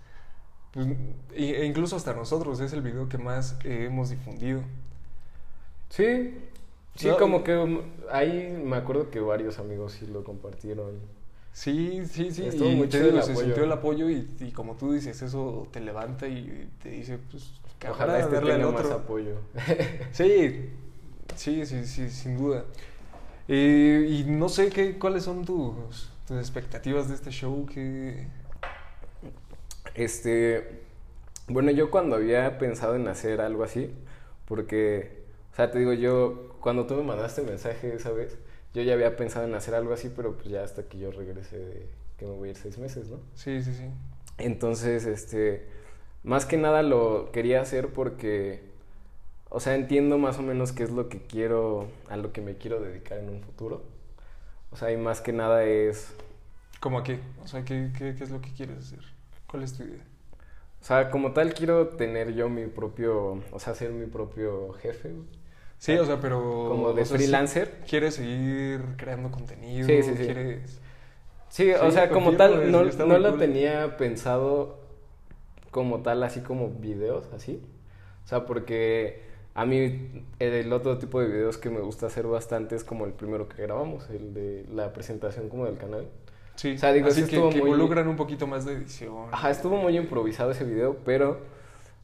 [0.72, 0.86] pues,
[1.34, 4.62] e e incluso hasta nosotros es el video que más eh, hemos difundido.
[5.88, 6.34] Sí,
[6.94, 7.80] sí, No, como que um,
[8.10, 11.00] ahí me acuerdo que varios amigos sí lo compartieron.
[11.52, 12.46] Sí, sí, sí.
[12.46, 13.40] Estuvo y muy chido el se apoyo.
[13.46, 17.52] sintió el apoyo y, y como tú dices, eso te levanta y te dice, pues,
[17.78, 19.36] que Ojalá este darle al tenga más apoyo.
[20.12, 20.70] Sí,
[21.34, 22.64] sí, sí, sí, sin duda.
[23.48, 28.28] Eh, y no sé qué, cuáles son tus, tus expectativas de este show que...
[29.94, 30.82] Este,
[31.48, 33.92] bueno, yo cuando había pensado en hacer algo así,
[34.46, 38.38] porque, o sea, te digo, yo, cuando tú me mandaste mensaje esa vez,
[38.74, 41.58] yo ya había pensado en hacer algo así, pero pues ya hasta que yo regrese
[41.58, 41.86] de
[42.18, 43.18] que me voy a ir seis meses, ¿no?
[43.34, 43.84] Sí, sí, sí.
[44.38, 45.66] Entonces, este,
[46.22, 48.62] más que nada lo quería hacer porque,
[49.50, 52.56] o sea, entiendo más o menos qué es lo que quiero, a lo que me
[52.56, 53.82] quiero dedicar en un futuro.
[54.72, 56.14] O sea, y más que nada es,
[56.80, 57.20] ¿Cómo a qué?
[57.42, 59.00] O sea, ¿qué, qué, qué es lo que quieres hacer?
[59.50, 60.04] ¿Cuál es tu idea?
[60.80, 65.12] o sea, como tal quiero tener yo mi propio, o sea, ser mi propio jefe.
[65.78, 66.40] Sí, o sea, pero...
[66.68, 67.80] como de o sea, sí, freelancer.
[67.88, 69.86] ¿Quieres seguir creando contenido?
[69.86, 70.24] Sí, sí, sí.
[70.24, 70.80] ¿Quieres...?
[71.48, 73.38] Sí, o sea, como tal, no, lo cool.
[73.38, 74.78] tenía pensado
[75.70, 77.60] como tal, así como videos, así.
[78.24, 79.22] O sea, porque
[79.54, 83.12] a mí el otro tipo de videos que me gusta hacer bastante es como el
[83.12, 86.06] primero que grabamos, el de la presentación como del canal.
[86.60, 88.74] Sí, O sea, digo, así sí que, estuvo que muy- involucran un poquito más de
[88.74, 89.28] edición.
[89.32, 91.38] Ajá, estuvo muy improvisado ese video, pero,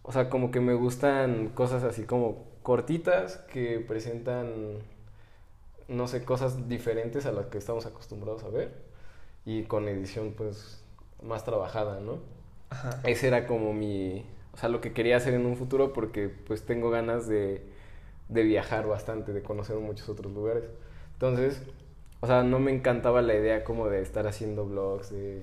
[0.03, 4.79] o sea, como que me gustan cosas así como cortitas que presentan,
[5.89, 8.73] no sé, cosas diferentes a las que estamos acostumbrados a ver
[9.47, 10.83] y con edición pues
[11.23, 12.19] más trabajada, ¿no?
[12.71, 13.01] Ajá.
[13.05, 16.65] Ese era como mi, o sea, lo que quería hacer en un futuro porque pues
[16.67, 17.63] tengo ganas de,
[18.29, 20.65] de viajar bastante, de conocer muchos otros lugares.
[21.15, 21.63] Entonces,
[22.21, 25.43] o sea, no me encantaba la idea como de estar haciendo vlogs, de,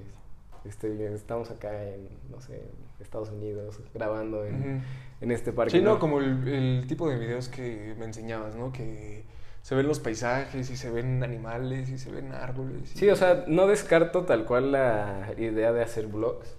[0.66, 2.62] este, estamos acá en, no sé,
[3.00, 4.84] Estados Unidos, grabando en,
[5.22, 5.78] en este parque.
[5.78, 6.00] Sí, no, ¿no?
[6.00, 8.72] como el, el tipo de videos que me enseñabas, ¿no?
[8.72, 9.26] Que
[9.62, 12.94] se ven los paisajes y se ven animales y se ven árboles.
[12.96, 16.56] y- Sí, o sea, no descarto tal cual la idea de hacer vlogs,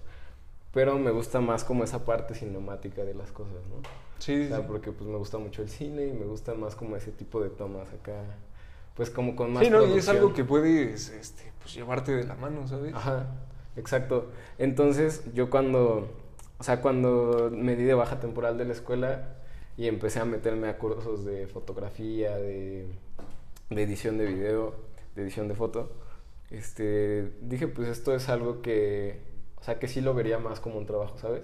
[0.73, 3.75] pero me gusta más como esa parte cinemática de las cosas, ¿no?
[4.19, 4.63] Sí, O sea, sí.
[4.67, 7.49] porque pues me gusta mucho el cine y me gusta más como ese tipo de
[7.49, 8.21] tomas acá,
[8.95, 12.23] pues como con más Sí, no, y es algo que puedes este, pues, llevarte de
[12.23, 12.93] la mano, ¿sabes?
[12.93, 13.27] Ajá,
[13.75, 14.29] exacto.
[14.57, 16.09] Entonces, yo cuando,
[16.57, 19.35] o sea, cuando me di de baja temporal de la escuela
[19.77, 22.87] y empecé a meterme a cursos de fotografía, de,
[23.69, 24.73] de edición de video,
[25.15, 25.91] de edición de foto,
[26.49, 29.19] este, dije, pues esto es algo que,
[29.57, 31.41] o sea, que sí lo vería más como un trabajo, ¿sabes?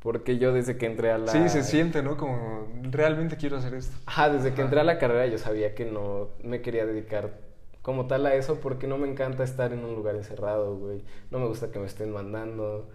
[0.00, 1.30] Porque yo desde que entré a la...
[1.30, 2.16] Sí, se siente, ¿no?
[2.16, 3.96] Como realmente quiero hacer esto.
[4.06, 7.38] Ajá, desde que entré a la carrera yo sabía que no me quería dedicar
[7.82, 11.02] como tal a eso porque no me encanta estar en un lugar encerrado, güey.
[11.30, 12.88] No me gusta que me estén mandando.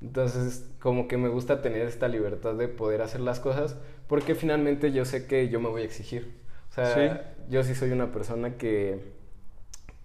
[0.00, 4.92] Entonces, como que me gusta tener esta libertad de poder hacer las cosas porque finalmente
[4.92, 6.40] yo sé que yo me voy a exigir.
[6.70, 7.50] O sea, Sí.
[7.50, 9.12] yo sí soy una persona que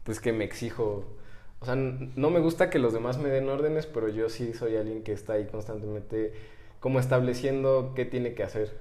[0.04, 1.06] pues que me exijo.
[1.64, 4.76] O sea, no me gusta que los demás me den órdenes, pero yo sí soy
[4.76, 6.34] alguien que está ahí constantemente
[6.82, 8.74] como estableciendo qué tiene que hacer.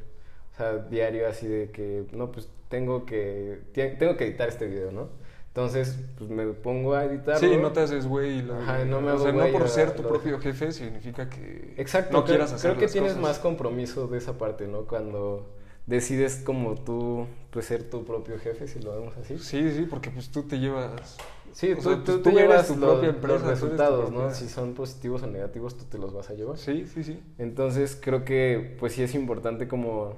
[0.52, 4.90] O sea, diario así de que, no, pues tengo que, tengo que editar este video,
[4.90, 5.10] ¿no?
[5.46, 7.38] Entonces, pues me pongo a editarlo.
[7.38, 8.40] Sí, no te haces güey.
[8.50, 12.16] Ajá, no me o hago sea, no por ser tu propio jefe significa que Exacto,
[12.16, 13.22] no quieras hacer creo que las tienes cosas.
[13.22, 14.86] más compromiso de esa parte, ¿no?
[14.86, 15.46] Cuando
[15.86, 19.38] decides como tú, pues ser tu propio jefe, si lo vemos así.
[19.38, 21.16] Sí, sí, porque pues tú te llevas...
[21.52, 24.30] Sí, tú, sea, tú, pues, tú tú llevas tu lo- propia empresa, los resultados, ¿no?
[24.34, 26.56] Si son positivos o negativos, tú te los vas a llevar.
[26.56, 27.20] Sí, sí, sí.
[27.38, 30.16] Entonces creo que pues sí es importante como,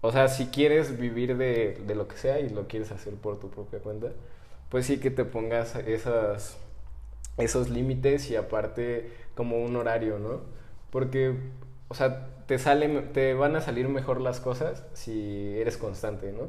[0.00, 3.38] o sea, si quieres vivir de, de lo que sea y lo quieres hacer por
[3.40, 4.08] tu propia cuenta,
[4.70, 6.56] pues sí que te pongas esas,
[7.38, 10.42] esos límites y aparte como un horario, ¿no?
[10.90, 11.36] Porque,
[11.88, 16.48] o sea, te, sale, te van a salir mejor las cosas si eres constante, ¿no?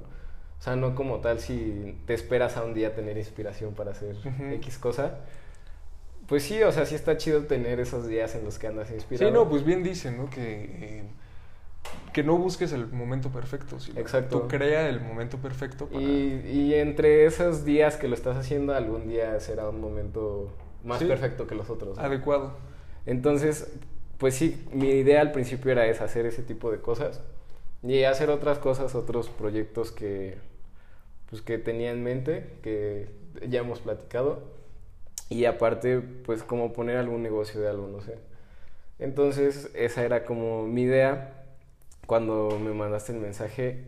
[0.59, 4.15] O sea, no como tal si te esperas a un día tener inspiración para hacer
[4.17, 4.45] Ujú.
[4.55, 5.19] X cosa.
[6.27, 9.29] Pues sí, o sea, sí está chido tener esos días en los que andas inspirado.
[9.29, 10.29] Sí, no, pues bien dicen, ¿no?
[10.29, 11.03] Que, eh,
[12.11, 14.41] que no busques el momento perfecto, sino Exacto.
[14.41, 16.03] tú crea el momento perfecto para...
[16.03, 20.51] Y, y entre esos días que lo estás haciendo, algún día será un momento
[20.83, 21.05] más Sí.
[21.05, 21.97] perfecto que los otros.
[21.97, 22.03] ¿no?
[22.03, 22.57] adecuado.
[23.05, 23.71] Entonces,
[24.17, 27.21] pues sí, mi idea al principio era esa, hacer ese tipo de cosas
[27.83, 30.37] y hacer otras cosas, otros proyectos que,
[31.29, 33.07] pues, que tenía en mente, que
[33.47, 34.41] ya hemos platicado.
[35.29, 38.17] Y aparte, pues como poner algún negocio de algo, no sé.
[38.99, 41.33] Entonces, esa era como mi idea.
[42.07, 43.83] Cuando me mandaste el mensaje,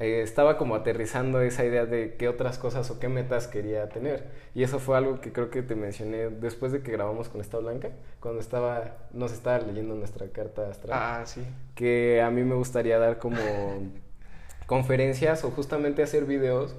[0.00, 4.28] eh, estaba como aterrizando esa idea de qué otras cosas o qué metas quería tener.
[4.54, 7.58] Y eso fue algo que creo que te mencioné después de que grabamos con esta
[7.58, 10.98] blanca, cuando estaba, nos estaba leyendo nuestra carta astral.
[11.00, 11.42] Ah, sí.
[11.74, 13.38] Que a mí me gustaría dar como
[14.66, 16.74] conferencias o justamente hacer videos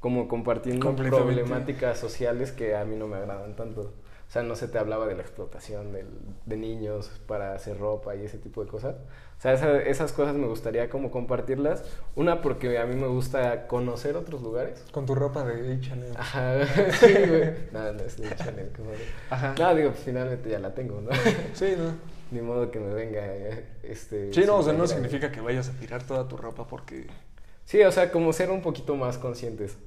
[0.00, 0.86] como compartiendo
[1.26, 3.92] problemáticas sociales que a mí no me agradan tanto.
[4.28, 6.06] O sea, no se te hablaba de la explotación del-
[6.46, 8.94] de niños para hacer ropa y ese tipo de cosas.
[9.40, 11.82] O sea, esa- esas cosas me gustaría como compartirlas.
[12.14, 14.84] Una, porque a mí me gusta conocer otros lugares.
[14.92, 16.04] Con tu ropa de H&M.
[16.14, 16.66] Ajá,
[17.00, 17.50] sí, güey.
[17.72, 18.98] No, no es de Chanel, qué madre.
[19.30, 19.54] Ajá.
[19.58, 21.08] No, digo, pues, finalmente ya la tengo, ¿no?
[21.54, 21.94] Sí, ¿no?
[22.32, 24.30] Ni modo que me venga, eh, este...
[24.34, 27.06] Sí, no, o sea, no significa que vayas a tirar toda tu ropa porque...
[27.64, 29.78] Sí, o sea, como ser un poquito más conscientes.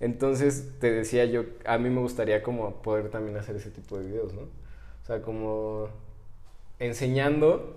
[0.00, 4.06] Entonces, te decía yo, a mí me gustaría como poder también hacer ese tipo de
[4.06, 4.40] videos, ¿no?
[4.42, 5.88] O sea, como
[6.78, 7.76] enseñando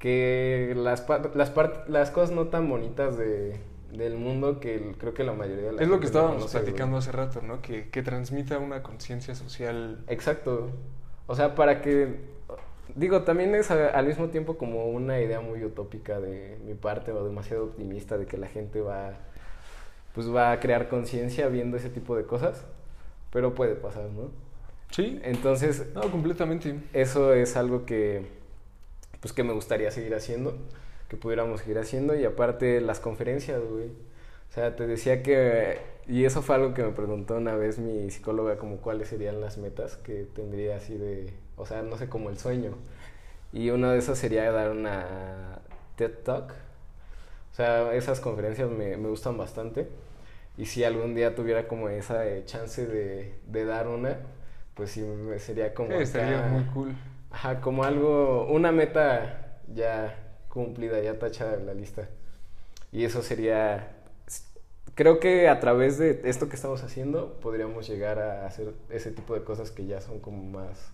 [0.00, 1.52] que las, las,
[1.88, 3.56] las cosas no tan bonitas de,
[3.92, 6.06] del mundo que el- creo que la mayoría de la Es lo gente que no
[6.06, 6.64] estábamos conoce, güey.
[6.64, 7.60] platicando hace rato, ¿no?
[7.62, 10.02] Que, que transmita una conciencia social.
[10.08, 10.70] Exacto.
[11.28, 12.28] O sea, para que...
[12.96, 17.12] Digo, también es a- al mismo tiempo como una idea muy utópica de mi parte
[17.12, 19.12] o demasiado optimista de que la gente va,
[20.14, 22.64] pues va a crear conciencia viendo ese tipo de cosas,
[23.30, 24.30] pero puede pasar, ¿no?
[24.90, 25.20] Sí.
[25.22, 26.74] Entonces, No, completamente.
[26.94, 28.26] eso es algo que,
[29.20, 30.56] pues que me gustaría seguir haciendo,
[31.08, 33.88] que pudiéramos seguir haciendo y aparte las conferencias, güey.
[34.50, 35.78] O sea, te decía que,
[36.08, 39.58] y eso fue algo que me preguntó una vez mi psicóloga, como cuáles serían las
[39.58, 42.72] metas que tendría así de, o sea, no sé, como el sueño.
[43.52, 45.60] Y una de esas sería dar una
[45.96, 46.52] TED Talk.
[47.52, 49.88] O sea, esas conferencias me, me gustan bastante.
[50.58, 54.18] Y si algún día tuviera como esa eh, chance de, de dar una,
[54.74, 55.04] pues sí,
[55.38, 55.90] sería como...
[55.96, 56.94] Sí, estaría acá- muy cool.
[57.30, 60.16] Ajá, como algo, una meta ya
[60.48, 62.08] cumplida, ya tachada de la lista.
[62.92, 63.96] Y eso sería,
[64.94, 69.34] creo que a través de esto que estamos haciendo podríamos llegar a hacer ese tipo
[69.34, 70.92] de cosas que ya son como más,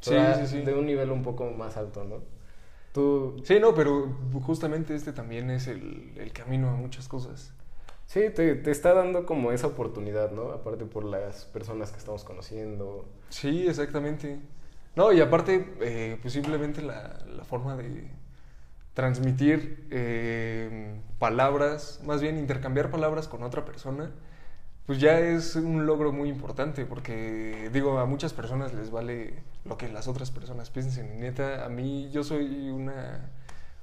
[0.00, 0.62] Sí, toda- sí, sí.
[0.64, 2.22] de un nivel un poco más alto, ¿no?
[2.92, 4.08] Tú, Sí, no, pero
[4.44, 7.52] justamente este también es el, el camino a muchas cosas.
[8.06, 10.50] sí, te, te está dando como esa oportunidad, ¿no?
[10.50, 13.04] Aparte por las personas que estamos conociendo.
[13.28, 14.40] Sí, exactamente.
[14.96, 18.10] No, y aparte, eh, pues simplemente la, la forma de
[18.94, 24.12] transmitir eh, palabras, más bien intercambiar palabras con otra persona,
[24.86, 29.78] pues ya es un logro muy importante, porque digo, a muchas personas les vale lo
[29.78, 31.14] que las otras personas piensen.
[31.16, 33.30] Y neta, a mí yo soy una,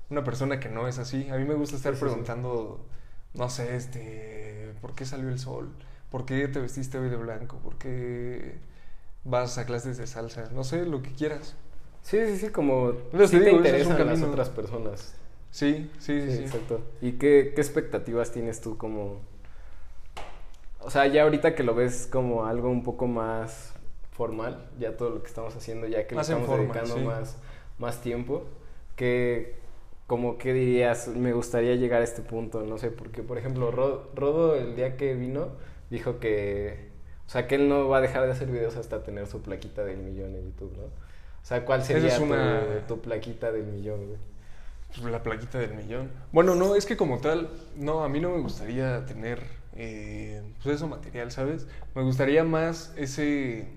[0.10, 1.30] una persona que no es así.
[1.30, 2.38] A mí me gusta estar Sí, sí, sí.
[2.42, 2.86] preguntando,
[3.34, 5.72] no sé, este, ¿por qué salió el sol?
[6.12, 7.58] ¿Por qué te vestiste hoy de blanco?
[7.60, 8.60] ¿Por qué
[9.28, 10.50] vas a clases de salsa?
[10.54, 11.56] No sé, lo que quieras.
[12.04, 12.94] Sí, sí, sí, como
[13.28, 15.14] sí te te ese es interesan las otras personas.
[15.52, 16.32] Sí, sí, sí.
[16.32, 16.44] Sí, sí.
[16.44, 16.82] exacto.
[17.02, 19.22] ¿Y qué, qué expectativas tienes tú como...
[20.80, 23.74] O sea, ya ahorita que lo ves como algo un poco más
[24.12, 27.02] formal, ya todo lo que estamos haciendo, ya que Más le estamos forma, dedicando sí.
[27.06, 27.38] más,
[27.80, 28.46] más tiempo,
[28.96, 29.56] que
[30.08, 34.10] como que dirías, me gustaría llegar a este punto, no sé, porque por ejemplo, Ro-
[34.16, 35.50] Rodo el día que vino
[35.90, 36.87] dijo que,
[37.28, 39.84] o sea, que él no va a dejar de hacer videos hasta tener su plaquita
[39.84, 40.84] del millón en YouTube, ¿no?
[40.86, 44.20] O sea, ¿cuál sería es una- tu, plaquita del millón, güey?
[44.88, 46.10] Pues la plaquita del millón.
[46.32, 49.44] Bueno, no, es que como tal, no, a mí no me gustaría tener,
[49.76, 51.68] eh, pues eso material, ¿sabes?
[51.96, 53.68] Me gustaría más ese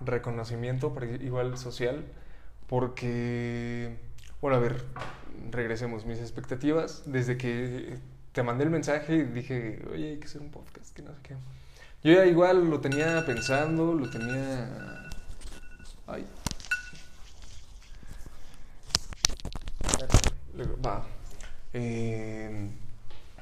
[0.00, 2.04] reconocimiento, igual social,
[2.68, 3.96] porque,
[4.40, 4.82] bueno, a ver,
[5.50, 7.98] regresemos, mis expectativas, desde que
[8.32, 11.20] te mandé el mensaje y dije, oye, hay que hacer un podcast, que no sé
[11.22, 11.34] qué.
[12.06, 15.08] Yo ya igual lo tenía pensando, lo tenía...
[16.06, 16.24] Ay.
[20.86, 21.04] Va.
[21.74, 22.68] Eh,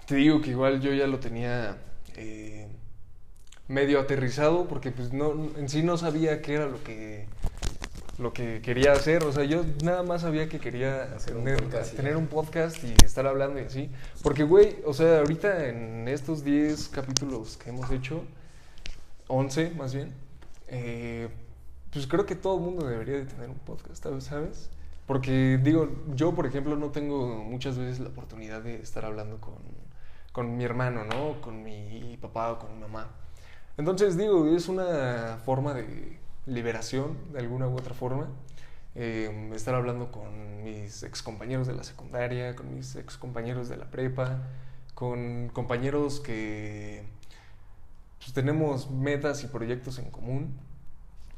[0.06, 1.76] te digo que igual yo ya lo tenía
[2.16, 2.66] eh,
[3.68, 7.26] medio aterrizado porque pues no en sí no sabía qué era lo que
[8.16, 11.62] lo que quería hacer, o sea, yo nada más sabía que quería Hacer un tener,
[11.62, 13.90] podcast y tener un podcast y estar hablando y así,
[14.22, 18.24] porque güey, o sea, ahorita en estos 10 capítulos que hemos hecho
[19.28, 20.12] 11 más bien,
[20.68, 21.28] eh,
[21.92, 24.70] pues creo que todo el mundo debería de tener un podcast, ¿sabes?
[25.06, 29.54] Porque digo, yo por ejemplo no tengo muchas veces la oportunidad de estar hablando con,
[30.32, 31.40] con mi hermano, ¿no?
[31.40, 33.08] Con mi papá o con mi mamá.
[33.76, 38.28] Entonces digo, es una forma de liberación de alguna u otra forma.
[38.96, 44.38] eh, estar hablando con mis excompañeros de la secundaria, con mis excompañeros de la prepa,
[44.94, 47.04] con compañeros que
[48.24, 50.54] pues, tenemos metas y proyectos en común.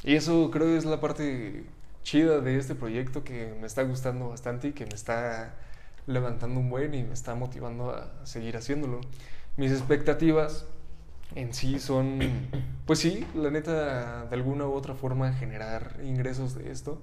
[0.05, 1.67] Y eso creo que es la parte
[2.05, 5.57] chida de este proyecto que me está gustando bastante y que me está
[6.07, 9.01] levantando un buen y me está motivando a seguir haciéndolo.
[9.57, 10.67] Mis expectativas
[11.35, 12.21] en sí son,
[12.87, 17.03] pues sí, la neta, de alguna u otra forma generar ingresos de esto.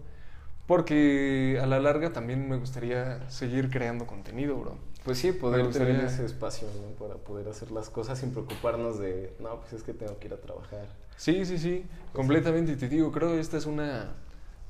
[0.66, 4.78] Porque a la larga también me gustaría seguir creando contenido, bro.
[5.04, 7.06] Pues sí, poder tener ese espacio, ¿no?
[7.06, 10.34] Para poder hacer las cosas sin preocuparnos de, no, pues es que tengo que ir
[10.34, 10.88] a trabajar.
[11.18, 12.72] Sí, sí, sí, completamente.
[12.72, 14.14] Y te digo, creo que este es una,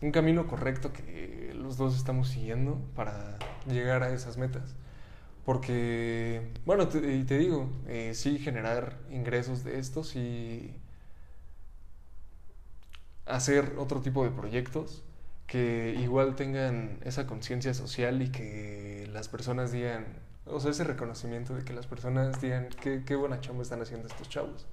[0.02, 4.74] un camino correcto que los dos estamos siguiendo para llegar a esas metas.
[5.46, 10.76] Porque, bueno, te, y te digo, eh, sí generar ingresos de estos y
[13.28, 15.04] hacer otro tipo de proyectos
[15.54, 20.06] que igual tengan esa conciencia social y que las personas digan,
[20.46, 24.08] o sea, ese reconocimiento de que las personas digan qué, qué buena chamba están haciendo
[24.08, 24.66] estos chavos.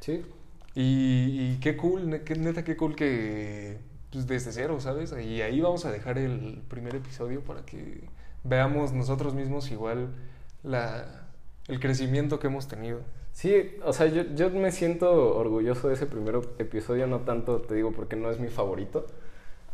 [0.00, 0.24] Sí,
[0.74, 3.78] Y, y qué cool, qué- neta, qué cool que
[4.12, 5.12] pues, desde cero, ¿sabes?
[5.20, 8.08] Y ahí vamos a dejar el primer episodio para que
[8.44, 10.08] veamos nosotros mismos igual
[10.62, 11.28] la,
[11.68, 13.00] el crecimiento que hemos tenido.
[13.32, 17.74] Sí, o sea, yo, yo me siento orgulloso de ese primer episodio, no tanto, te
[17.74, 19.06] digo, porque no es mi favorito,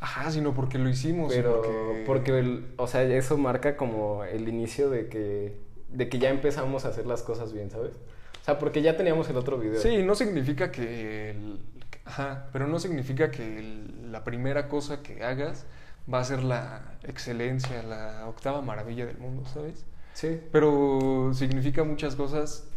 [0.01, 1.33] Ajá, sino porque lo hicimos.
[1.33, 5.57] pero porque, porque, el- o sea, eso marca como el inicio de que,
[5.89, 7.93] de que ya empezamos a hacer las cosas bien, ¿sabes?
[8.43, 9.81] O sea, porque ya teníamos el otro video.
[9.81, 11.31] Sí, no significa que...
[11.31, 11.59] el-
[12.05, 15.65] ajá, pero no significa que el- la primera cosa que hagas
[16.13, 19.85] va a ser la excelencia, la octava maravilla del mundo, ¿sabes?
[20.15, 22.69] Sí, Pero significa muchas cosas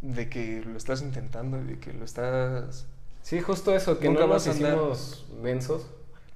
[0.00, 2.86] de que lo estás intentando y de que lo estás...
[3.22, 5.86] sí, justo eso, que Nunca no nos vas a andar- hicimos mensos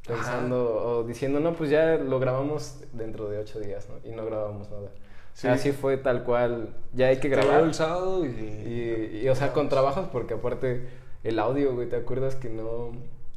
[0.09, 0.15] Ajá.
[0.15, 4.09] pensando o diciendo, no, pues ya lo grabamos dentro de ocho días, ¿no?
[4.09, 4.89] Y no grabamos nada.
[5.33, 5.49] Sí.
[5.49, 7.63] así fue tal cual, ya hay que grabar.
[7.63, 8.29] el sábado y...
[8.31, 10.89] Y, y, o sea, con trabajos, porque aparte
[11.25, 12.93] el audio, güey, ¿te acuerdas que no?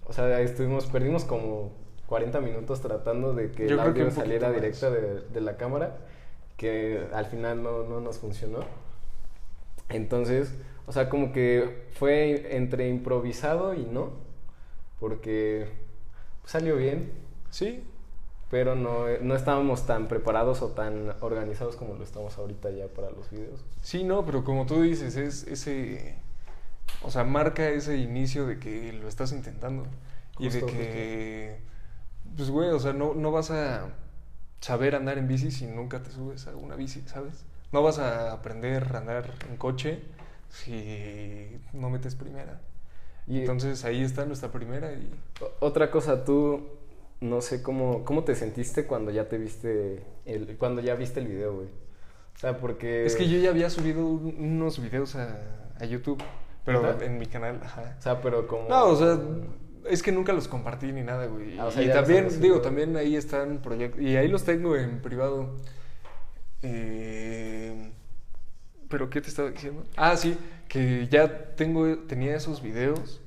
[0.05, 1.71] O sea, estuvimos, perdimos como
[2.07, 4.55] 40 minutos tratando de que Yo el que audio poquito saliera más.
[4.55, 5.97] directo de, de la cámara,
[6.55, 8.59] que al final no, no nos funcionó.
[9.89, 10.53] Entonces,
[10.85, 14.11] o sea, como que fue entre improvisado y no,
[14.99, 15.67] porque
[16.45, 17.11] salió bien,
[17.49, 17.83] Sí,
[18.49, 23.09] pero no, no estábamos tan preparados o tan organizados como lo estamos ahorita ya para
[23.11, 23.63] los videos.
[23.81, 26.17] sí, no, pero como tú dices, es ese...
[27.01, 29.85] O sea, marca ese inicio de que lo estás intentando.
[30.39, 31.59] y de Justo, que...
[32.35, 33.89] Pues, güey, o sea, no, no vas a
[34.59, 37.45] saber andar en bici si nunca te subes a una bici, ¿sabes?
[37.71, 40.01] No vas a aprender a andar en coche
[40.49, 42.59] si no metes primera.
[43.29, 45.09] Y Entonces ahí está nuestra primera y...
[45.59, 46.67] Otra cosa, tú
[47.21, 51.27] no sé cómo, cómo te sentiste cuando ya te viste el, cuando ya viste el
[51.27, 51.67] video, güey.
[51.67, 55.37] O sea, porque Es que yo ya había subido un- unos videos a,
[55.79, 56.21] a YouTube,
[56.65, 57.95] pero en mi canal, ajá.
[57.99, 59.19] o sea, pero como No, o sea,
[59.89, 61.59] es que nunca los compartí ni nada, güey.
[61.59, 65.01] Ah, o sea, y también, digo, también ahí están proyectos, y ahí los tengo en
[65.01, 65.55] privado.
[66.61, 67.91] Eh,
[68.89, 69.85] ¿Pero qué te estaba diciendo?
[69.97, 73.21] Ah, sí, que ya tengo, tenía esos videos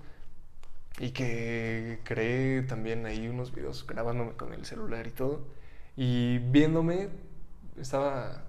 [0.99, 5.41] y que creé también ahí unos videos grabándome con el celular y todo.
[5.97, 7.09] Y viéndome,
[7.79, 8.45] estaba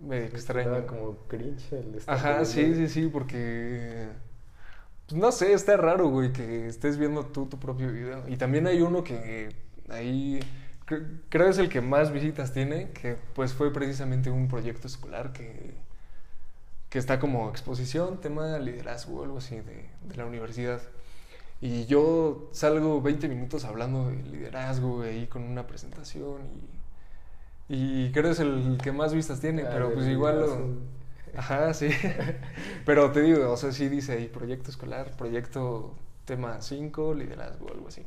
[0.00, 0.74] medio extraño.
[0.74, 4.08] estaba como cringe el Ajá, sí, sí, sí, porque...
[5.08, 8.28] Pues no sé, está raro, güey, que estés viendo tú tu propio video.
[8.28, 9.48] Y también hay uno que
[9.88, 10.40] ahí
[10.86, 15.32] cre- creo es el que más visitas tiene, que pues fue precisamente un proyecto escolar
[15.32, 15.74] que,
[16.90, 20.80] que está como exposición, tema liderazgo algo así de, de la universidad.
[21.60, 26.42] Y yo salgo 20 minutos hablando de liderazgo ahí con una presentación
[27.68, 30.76] y, y creo es el que más vistas tiene, Ah, pero pues igual lo...
[31.36, 31.88] Ajá, sí.
[32.84, 37.88] Pero te digo, o sea, sí dice ahí proyecto escolar, proyecto tema 5, liderazgo, algo
[37.88, 38.06] así.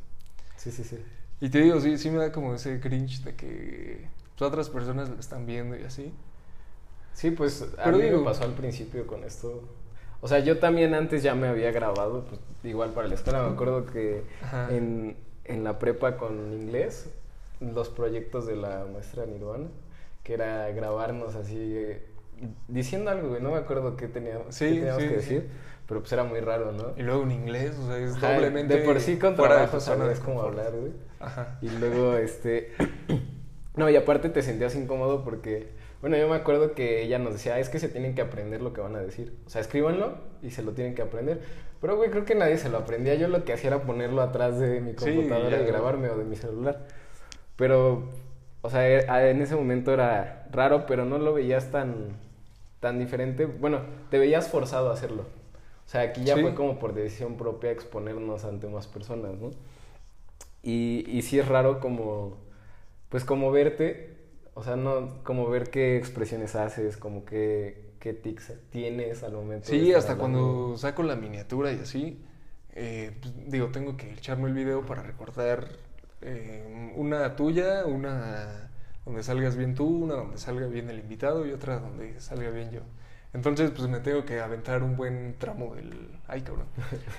[0.55, 0.97] Sí, sí, sí.
[1.39, 5.09] Y te digo, sí, sí me da como ese cringe de que pues, otras personas
[5.09, 6.13] lo están viendo y así.
[7.13, 9.61] Sí, pues a Pero mí digo- me pasó al principio con esto.
[10.21, 13.43] O sea, yo también antes ya me había grabado, pues igual para la escuela.
[13.43, 14.23] Me acuerdo que
[14.69, 17.09] en, en la prepa con inglés,
[17.59, 19.67] los proyectos de la maestra Nirvana,
[20.23, 22.05] que era grabarnos así, eh,
[22.67, 23.41] diciendo algo, güey.
[23.41, 25.33] No me acuerdo qué teníamos, Sí, qué teníamos sí, que sí.
[25.35, 25.49] decir,
[25.87, 26.93] pero pues era muy raro, ¿no?
[26.97, 28.77] Y luego en inglés, o sea, es Ajá, doblemente.
[28.77, 30.47] De por sí con trabajo cómo confort.
[30.47, 30.91] hablar, güey.
[31.19, 31.57] Ajá.
[31.61, 32.71] Y luego, este...
[33.75, 35.69] No, y aparte te sentías incómodo porque...
[36.01, 38.61] Bueno, yo me acuerdo que ella nos decía, "Ah, es que se tienen que aprender
[38.61, 39.33] lo que van a decir.
[39.45, 41.41] O sea, escríbanlo y se lo tienen que aprender.
[41.79, 43.15] Pero, güey, creo que nadie se lo aprendía.
[43.15, 45.63] Yo lo que hacía era ponerlo atrás de mi Sí, computadora ya.
[45.63, 46.87] y grabarme o de mi celular.
[47.55, 48.03] Pero,
[48.63, 52.07] o sea, e- en ese momento era raro, pero no lo veías tan,
[52.79, 53.45] tan diferente.
[53.45, 55.23] Bueno, te veías forzado a hacerlo.
[55.85, 56.41] O sea, aquí ya Sí.
[56.41, 59.51] fue como por decisión propia exponernos ante más personas, ¿no?
[60.63, 62.37] Y, y sí es raro como,
[63.09, 64.15] pues como verte,
[64.53, 69.67] o sea, no, como ver qué expresiones haces, como qué, qué tics tienes al momento.
[69.67, 70.39] Sí, hasta hablando.
[70.39, 72.23] cuando saco la miniatura y así,
[72.73, 75.67] eh, pues, digo, tengo que echarme el video para recordar
[76.21, 78.71] eh, una tuya, una
[79.05, 82.71] donde salgas bien tú, una donde salga bien el invitado y otra donde salga bien
[82.71, 82.81] yo.
[83.33, 86.19] Entonces, pues me tengo que aventar un buen tramo del...
[86.27, 86.67] Ay, cabrón.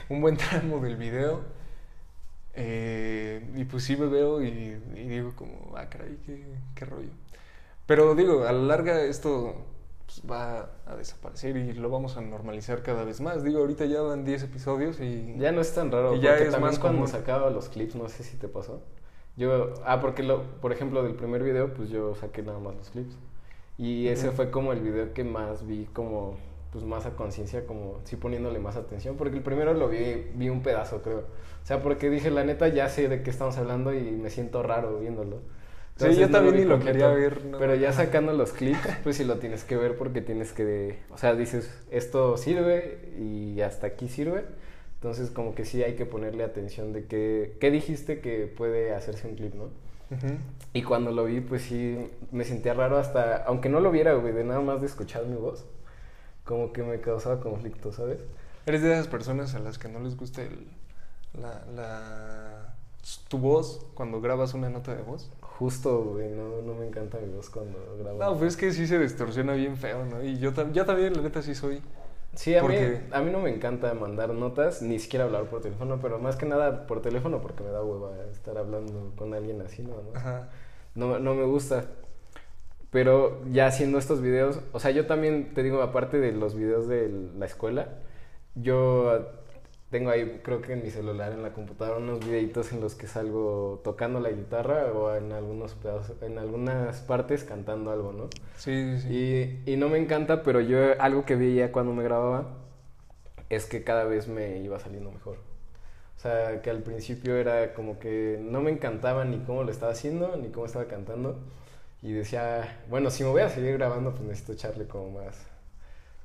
[0.09, 1.43] Un buen tramo del video.
[2.55, 6.45] Eh, y pues sí me veo y, y digo como, ah, caray, qué,
[6.75, 7.11] qué rollo.
[7.87, 9.55] Pero digo, a la larga esto
[10.07, 13.43] pues, va a desaparecer y lo vamos a normalizar cada vez más.
[13.45, 15.35] Digo, ahorita ya van 10 episodios y...
[15.39, 17.09] Ya no es tan raro, Y ya es también más cuando común.
[17.09, 18.83] sacaba los clips, no sé si te pasó.
[19.37, 22.91] Yo, ah, porque lo, por ejemplo, del primer video, pues yo saqué nada más los
[22.91, 23.17] clips.
[23.79, 24.37] Y ese Ujú.
[24.37, 26.37] fue como el video que más vi como,
[26.73, 30.49] pues más a conciencia, como sí poniéndole más atención, porque el primero lo vi, vi
[30.49, 31.19] un pedazo, creo.
[31.19, 34.63] O sea, porque dije, la neta, ya sé de qué estamos hablando y me siento
[34.63, 35.41] raro viéndolo.
[35.97, 37.59] Sí, yo no también ni lo quería ver, no.
[37.59, 41.19] Pero ya sacando los clips, pues sí lo tienes que ver porque tienes que, o
[41.19, 44.45] sea, dices, esto sirve y hasta aquí sirve.
[44.95, 49.29] Entonces como que sí hay que ponerle atención de qué, qué dijiste que puede hacerse
[49.29, 49.69] un clip, ¿no?
[50.73, 51.99] Y cuando lo vi, pues sí,
[52.31, 55.37] me sentía raro hasta, aunque no lo viera, güey, de nada más de escuchar mi
[55.37, 55.65] voz,
[56.45, 58.19] como que me causaba conflicto, ¿sabes?
[58.67, 60.67] ¿Eres de esas personas a las que no les gusta el,
[61.41, 62.75] la, la-
[63.29, 65.31] tu voz cuando grabas una nota de voz?
[65.41, 68.19] Justo, güey, no, no me encanta mi voz cuando grabo.
[68.19, 70.23] No, pues es que sí se distorsiona bien feo, ¿no?
[70.23, 71.83] Y yo, yo también, la neta, sí soy.
[72.35, 75.61] Sí, a mí, porque- a mí no me encanta mandar notas, ni siquiera hablar por
[75.61, 79.61] teléfono, pero más que nada por teléfono porque me da hueva estar hablando con alguien
[79.61, 79.97] así, ¿no?
[79.97, 80.19] ¿no?
[80.19, 80.49] Ajá.
[80.95, 81.85] No, no me gusta.
[82.93, 86.87] Pero ya haciendo estos videos, o sea, yo también te digo, aparte de los videos
[86.87, 87.89] de la escuela,
[88.55, 89.31] yo
[89.91, 93.07] tengo ahí, creo que en mi celular, en la computadora, unos videitos en los que
[93.07, 98.29] salgo tocando la guitarra o en algunos pedazos, en algunas partes cantando algo, ¿no?
[98.57, 99.63] Sí, sí, sí.
[99.67, 102.59] Y, y no me encanta, pero yo algo que veía cuando me grababa
[103.49, 105.39] es que cada vez me iba saliendo mejor.
[106.17, 109.93] O sea, que al principio era como que no me encantaba ni cómo lo estaba
[109.93, 111.39] haciendo, ni cómo estaba cantando.
[112.03, 115.47] Y decía, bueno, si me voy a seguir grabando, pues necesito echarle como más,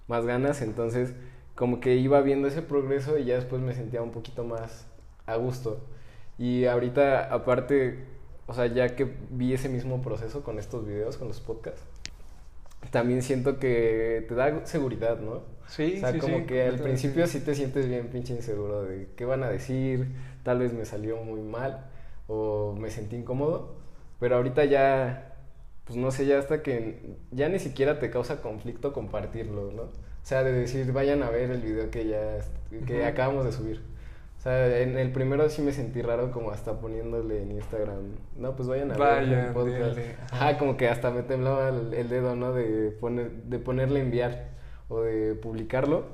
[0.08, 0.62] más ganas.
[0.62, 1.14] Entonces,
[1.56, 4.88] como que iba viendo ese progreso y ya después me sentía un poquito más
[5.26, 5.80] a gusto.
[6.38, 8.06] Y ahorita, aparte,
[8.48, 11.84] o sea, ya que vi ese mismo proceso con estos videos, con los podcasts,
[12.92, 15.42] también siento que te da seguridad, ¿no?
[15.68, 18.84] Sí, o sea, sí, como sí, que al principio sí te sientes bien pinche inseguro
[18.84, 20.08] de qué van a decir,
[20.44, 21.88] tal vez me salió muy mal
[22.28, 23.76] o me sentí incómodo,
[24.20, 25.27] pero ahorita ya,
[25.88, 29.84] pues no sé, ya hasta que ya ni siquiera te causa conflicto compartirlo, ¿no?
[29.84, 29.92] O
[30.30, 32.40] sea, de decir, vayan a ver el video que ya,
[32.86, 33.06] que Ujú.
[33.06, 33.82] acabamos de subir.
[34.38, 38.56] O sea, en el primero sí me sentí raro como hasta poniéndole en Instagram, no,
[38.56, 39.98] pues vayan a ver el podcast.
[40.32, 42.54] Ajá, como que hasta me temblaba el, el dedo, ¿no?
[42.54, 44.50] De, poner, de ponerle enviar
[44.90, 46.06] o de publicarlo.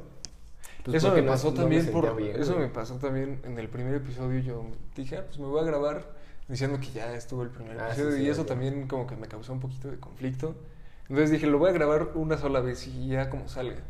[0.86, 2.68] Pues eso me no- pasó no me también sentía por bien, eso güey.
[2.68, 4.66] me pasó también en el primer episodio yo
[4.96, 6.04] dije ah, pues me voy a grabar
[6.48, 9.28] diciendo que ya estuvo el primer Ah, episodio sí, y eso también como que me
[9.28, 10.56] causó un poquito de conflicto
[11.04, 13.82] entonces dije lo voy a grabar una sola vez y ya como salga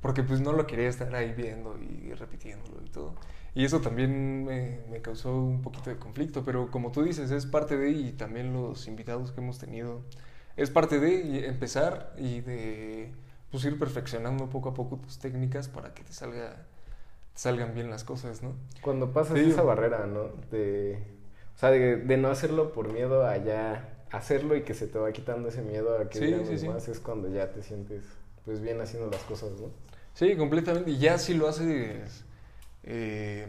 [0.00, 3.14] porque pues no lo quería estar ahí viendo y repitiéndolo y todo
[3.54, 7.46] y eso también me, me causó un poquito de conflicto pero como tú dices es
[7.46, 10.00] parte de y también los invitados que hemos tenido
[10.56, 13.12] es parte de empezar y de
[13.50, 16.66] pues ir perfeccionando poco a poco tus técnicas para que te salga
[17.34, 18.52] salgan bien las cosas, ¿no?
[18.82, 19.50] Cuando pasas Sí.
[19.50, 20.28] esa barrera, ¿no?
[20.50, 21.02] De,
[21.60, 25.12] sea, de, de no hacerlo por miedo a ya hacerlo y que se te va
[25.12, 28.04] quitando ese miedo a que Sí, demás, es cuando ya te sientes
[28.44, 29.70] pues bien haciendo las cosas, ¿no?
[30.14, 30.90] Sí, completamente.
[30.90, 32.24] Y ya si lo haces.
[32.84, 33.46] eh,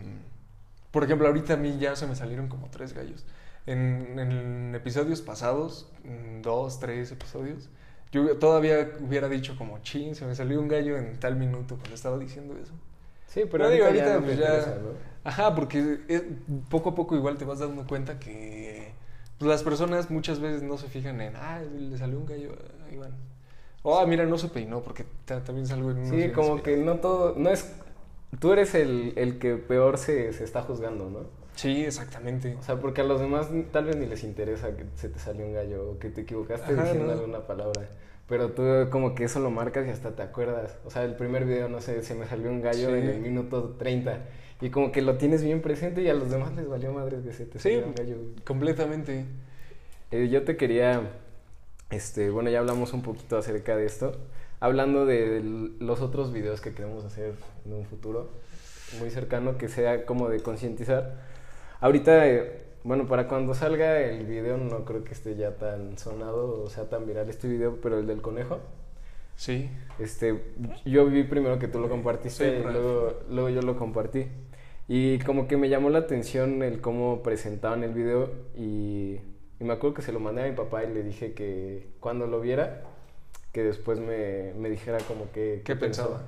[0.92, 3.26] por ejemplo, ahorita a mí ya se me salieron como tres gallos.
[3.66, 7.70] En, en episodios pasados, mm, dos, tres episodios,
[8.12, 11.96] yo todavía hubiera dicho como, chin, se me salió un gallo en tal minuto cuando
[11.96, 12.74] estaba diciendo eso.
[13.34, 15.12] Sí, pero No, digo, ahorita, ya ahorita, pues, ya- interesa, ¿no?
[15.24, 16.00] Ajá, porque
[16.70, 18.92] poco a poco igual te vas dando cuenta que
[19.38, 22.52] pues, las personas muchas veces no se fijan en, ah, le salió un gallo
[22.90, 23.12] a Iván.
[23.84, 26.96] O, ah, mira, no se peinó porque ta- también salgo en Sí, como que no
[26.96, 27.72] todo, no es,
[28.40, 31.20] tú eres el, el que peor se, se está juzgando, ¿no?
[31.56, 32.56] Sí, exactamente.
[32.60, 35.46] O sea, porque a los demás tal vez ni les interesa que se te salió
[35.46, 37.12] un gallo o que te equivocaste Ajá, diciendo ¿no?
[37.14, 37.88] alguna palabra.
[38.32, 40.78] Pero tú como que eso lo marcas y hasta te acuerdas.
[40.86, 42.94] O sea, el primer video, no sé, se me salió un gallo Sí.
[42.94, 44.20] en el minuto 30.
[44.62, 47.34] Y como que lo tienes bien presente y a los demás les valió madre que
[47.34, 48.16] se te Sí, un gallo.
[48.48, 49.26] completamente.
[50.12, 51.02] Eh, yo te quería,
[51.90, 54.16] este, bueno, ya hablamos un poquito acerca de esto.
[54.62, 55.42] Hablando de
[55.80, 57.34] los otros videos que queremos hacer
[57.66, 58.30] en un futuro
[58.98, 61.16] muy cercano, que sea como de concientizar.
[61.82, 66.64] Ahorita, eh, bueno, para cuando salga el video no creo que esté ya tan sonado
[66.64, 68.60] o sea tan viral este video, pero el del conejo.
[69.36, 69.70] Sí.
[70.00, 70.40] Este,
[70.86, 74.28] yo vi primero que tú lo compartiste y luego, luego yo lo compartí.
[74.88, 79.20] Y como que me llamó la atención el cómo presentaban el video y,
[79.60, 82.28] y me acuerdo que se lo mandé a mi papá y le dije que cuando
[82.28, 82.84] lo viera,
[83.52, 85.62] que después me, me dijera como que...
[85.64, 86.24] ¿Qué, pensaba?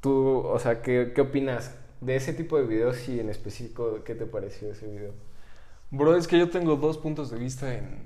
[0.00, 4.14] Tú, o sea, ¿qué, ¿qué opinas de ese tipo de videos y en específico qué
[4.14, 5.12] te pareció ese video?
[5.96, 8.02] Bro, es que yo tengo dos puntos de vista en,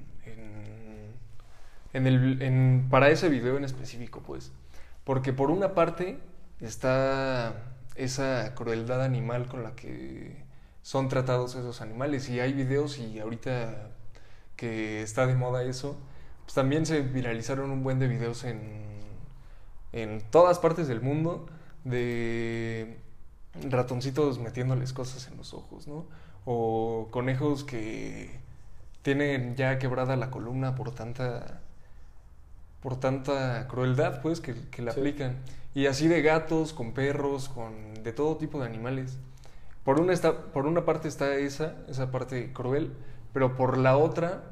[1.95, 4.53] en, el, en, para ese video en específico, pues.
[5.05, 6.19] Porque por una parte
[6.61, 7.55] está
[7.95, 10.45] esa crueldad animal con la que
[10.83, 12.29] son tratados esos animales.
[12.29, 13.91] Y hay videos y ahorita
[14.55, 15.97] que está de moda eso,
[16.45, 19.01] pues también se viralizaron un buen de videos en,
[19.93, 21.47] en todas partes del mundo
[21.85, 22.99] de
[23.71, 26.05] ratoncitos metiéndoles cosas en los ojos, ¿no?
[26.45, 28.39] O conejos que
[29.03, 31.61] tienen ya quebrada la columna por tanta
[32.83, 35.37] por tanta crueldad pues que, que le aplican.
[35.75, 39.19] Y así de gatos con perros con de todo tipo de animales.
[39.85, 42.93] Por una está, por una parte está esa esa parte cruel
[43.33, 44.43] pero por la otra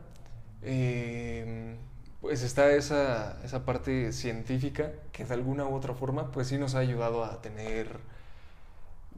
[0.62, 1.76] eh,
[2.20, 6.74] pues está esa, esa parte científica que de alguna u otra forma pues sí nos
[6.74, 8.00] ha ayudado a tener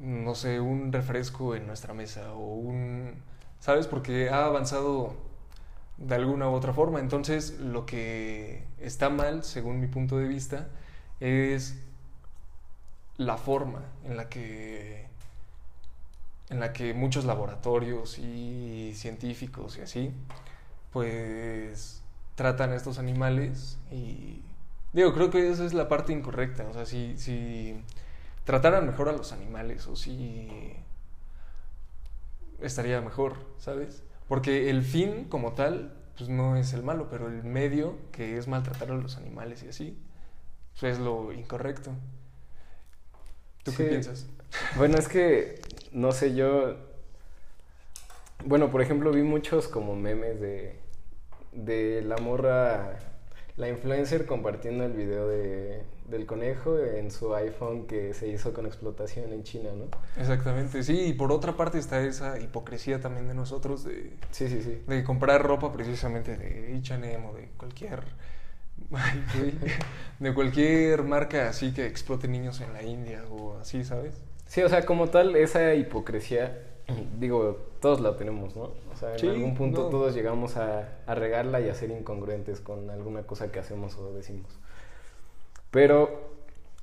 [0.01, 3.15] no sé, un refresco en nuestra mesa o un,
[3.61, 3.87] ¿sabes?
[3.87, 5.15] Porque ha avanzado
[5.99, 7.01] de alguna u otra forma.
[7.01, 10.69] Entonces, lo que está mal, según mi punto de vista,
[11.21, 11.77] es
[13.17, 15.07] la forma en la que
[16.51, 20.13] en la que muchos laboratorios y científicos y así
[20.93, 22.03] pues
[22.37, 24.41] tratan a estos animales y
[24.93, 27.83] digo creo que esa es la parte incorrecta o sea si, si
[28.49, 30.75] trataran mejor a los animales o si
[32.63, 34.03] estaría mejor, ¿sabes?
[34.27, 38.49] Porque el fin como tal, pues no es el malo, pero el medio, que es
[38.49, 39.99] maltratar a los animales y así,
[40.81, 41.91] pues es lo incorrecto.
[43.65, 44.27] ¿Tú qué piensas?
[44.79, 45.61] Bueno, es que,
[45.93, 46.75] no sé, yo...
[48.47, 50.81] Bueno, por ejemplo, vi muchos como memes de,
[51.53, 52.99] de la morra,
[53.59, 58.67] la influencer compartiendo el video de del conejo en su iPhone que se hizo con
[58.67, 59.87] explotación en China, ¿no?
[60.21, 64.63] Exactamente, sí, y por otra parte está esa hipocresía también de nosotros de, sí, sí,
[64.63, 64.83] sí.
[64.87, 68.03] de comprar ropa precisamente de H&M o de cualquier
[70.19, 74.15] de cualquier marca así que explote niños en la India o así, ¿sabes?
[74.47, 76.63] Sí, o sea, como tal, esa hipocresía,
[77.21, 78.63] digo, todos la tenemos, ¿no?
[78.93, 82.89] O sea, en algún punto todos llegamos a, a regarla y a ser incongruentes con
[82.89, 84.59] alguna cosa que hacemos o decimos.
[85.71, 86.31] Pero,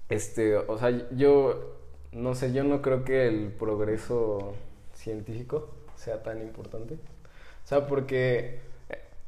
[0.09, 1.75] este, o sea, yo,
[2.11, 4.53] no sé, yo no creo que el progreso
[4.93, 6.95] científico sea tan importante.
[6.95, 8.59] O sea, porque,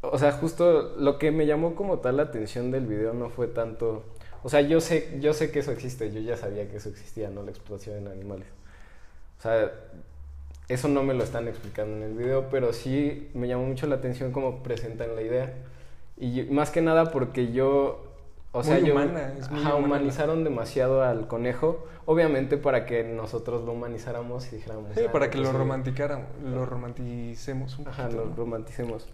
[0.02, 3.48] o sea, justo lo que me llamó como tal la atención del video no fue
[3.48, 4.04] tanto,
[4.44, 7.30] o sea, yo sé, yo sé que eso existe, yo ya sabía que eso existía,
[7.30, 7.44] ¿no?
[7.44, 8.48] La explotación en animales.
[9.40, 9.72] O sea,
[10.68, 13.96] eso no me lo están explicando en el video, pero sí me llamó mucho la
[13.96, 15.54] atención cómo presentan la idea.
[16.20, 18.07] Y más que nada porque yo
[18.52, 18.80] o sea,
[19.76, 24.92] humanizaron demasiado al conejo, obviamente para que nosotros lo humanizáramos y dijéramos.
[24.96, 29.08] Sí, para que lo romanticáramos, lo romanticemos un Ajá, lo romanticemos.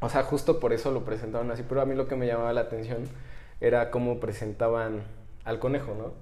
[0.00, 2.52] O sea, justo por eso lo presentaban así, pero a mí lo que me llamaba
[2.52, 3.08] la atención
[3.60, 5.02] era cómo presentaban
[5.44, 6.12] al conejo, ¿no?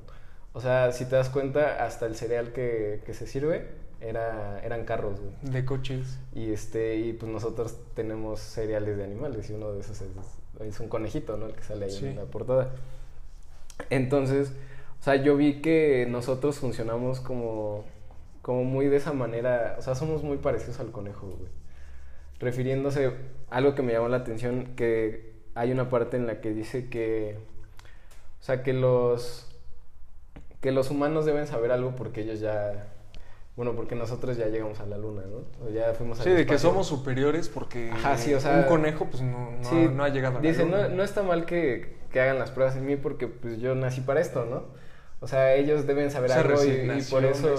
[0.52, 4.84] O sea, si te das cuenta, hasta el cereal que, que se sirve era, eran
[4.84, 5.34] carros, güey.
[5.42, 6.18] De coches.
[6.34, 10.08] Y este, y pues nosotros tenemos cereales de animales, y uno de esos es
[10.60, 11.46] es un conejito, ¿no?
[11.46, 12.72] El que sale ahí en la portada.
[13.90, 14.52] Entonces,
[15.00, 17.84] o sea, yo vi que nosotros funcionamos como,
[18.42, 21.50] como muy de esa manera, o sea, somos muy parecidos al conejo, güey.
[22.38, 26.52] Refiriéndose a algo que me llamó la atención, que hay una parte en la que
[26.52, 27.38] dice que,
[28.40, 29.46] o sea, que los,
[30.60, 32.95] que los humanos deben saber algo porque ellos ya
[33.56, 35.70] bueno, porque nosotros ya llegamos a la luna, ¿no?
[35.70, 39.52] ya fuimos Sí, de que somos superiores porque un conejo pues no,
[39.92, 42.76] no, ha llegado a la dice, No, no está mal que, que, hagan las pruebas
[42.76, 44.64] en mí porque pues yo nací para esto, ¿no?
[45.20, 47.54] O sea, ellos deben saber algo y, por eso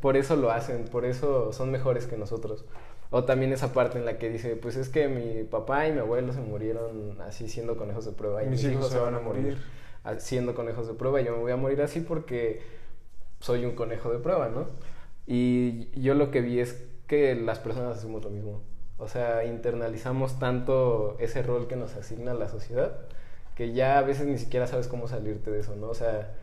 [0.00, 2.64] por eso lo hacen, por eso son mejores que nosotros.
[3.10, 5.98] O también esa parte en la que dice, pues es que mi papá y mi
[5.98, 9.58] abuelo se murieron así siendo conejos de prueba y mis, hijos, se van a morir
[10.16, 12.62] siendo conejos de prueba y yo me voy a morir así porque
[13.40, 14.66] soy un conejo de prueba, ¿no?
[15.26, 18.60] Y yo lo que vi es que las personas hacemos lo mismo.
[18.98, 22.92] O sea, internalizamos tanto ese rol que nos asigna la sociedad
[23.54, 25.88] que ya a veces ni siquiera sabes cómo salirte de eso, ¿no?
[25.88, 26.34] O sea,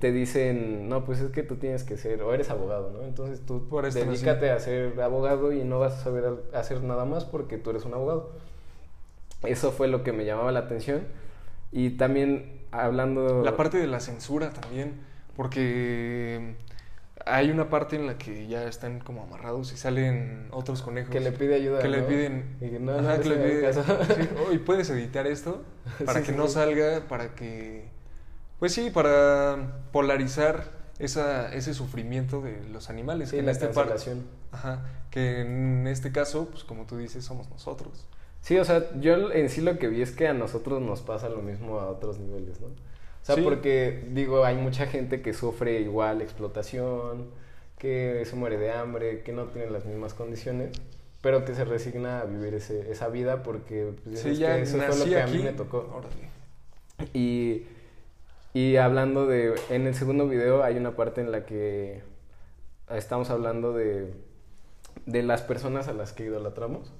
[0.00, 3.02] te dicen, no, pues es que tú tienes que ser, o eres abogado, ¿no?
[3.04, 7.04] Entonces tú Por esto, dedícate a ser abogado y no vas a saber hacer nada
[7.04, 8.32] más porque tú eres un abogado.
[9.44, 11.02] Eso fue lo que me llamaba la atención.
[11.70, 13.42] Y también hablando...
[13.44, 15.00] La parte de la censura también,
[15.36, 16.56] porque
[17.26, 21.10] hay una parte en la que ya están como amarrados y salen otros conejos.
[21.10, 22.56] Que le pide ayuda, Que le piden...
[22.60, 23.84] Y que no, Ajá, no que le hagan pide- caso.
[24.16, 25.62] sí, "Oye, ¿puedes editar esto?
[26.04, 27.88] Para Sí, que sí, no salga, para que...
[28.58, 30.64] Pues sí, para polarizar
[30.98, 33.30] esa, ese sufrimiento de los animales.
[33.30, 33.94] Que en la este par-.
[34.50, 38.06] Ajá, que en este caso, pues como tú dices, somos nosotros.
[38.40, 41.28] Sí, o sea, yo en sí lo que vi es que a nosotros nos pasa
[41.28, 42.68] lo mismo a otros niveles, ¿no?
[43.28, 43.42] Sea, Sí.
[43.42, 47.28] porque, digo, hay mucha gente que sufre igual explotación,
[47.78, 50.80] que se muere de hambre, que no tiene las mismas condiciones,
[51.20, 54.62] pero que se resigna a vivir ese, esa vida porque pues, Sí, es ya que
[54.62, 55.34] eso fue lo que aquí.
[55.34, 55.78] a mí me tocó.
[55.94, 57.10] Órale.
[57.12, 57.66] Y,
[58.54, 62.00] y hablando de, en el segundo video hay una parte en la que
[62.90, 64.10] estamos hablando de,
[65.04, 66.90] de las personas a las que idolatramos,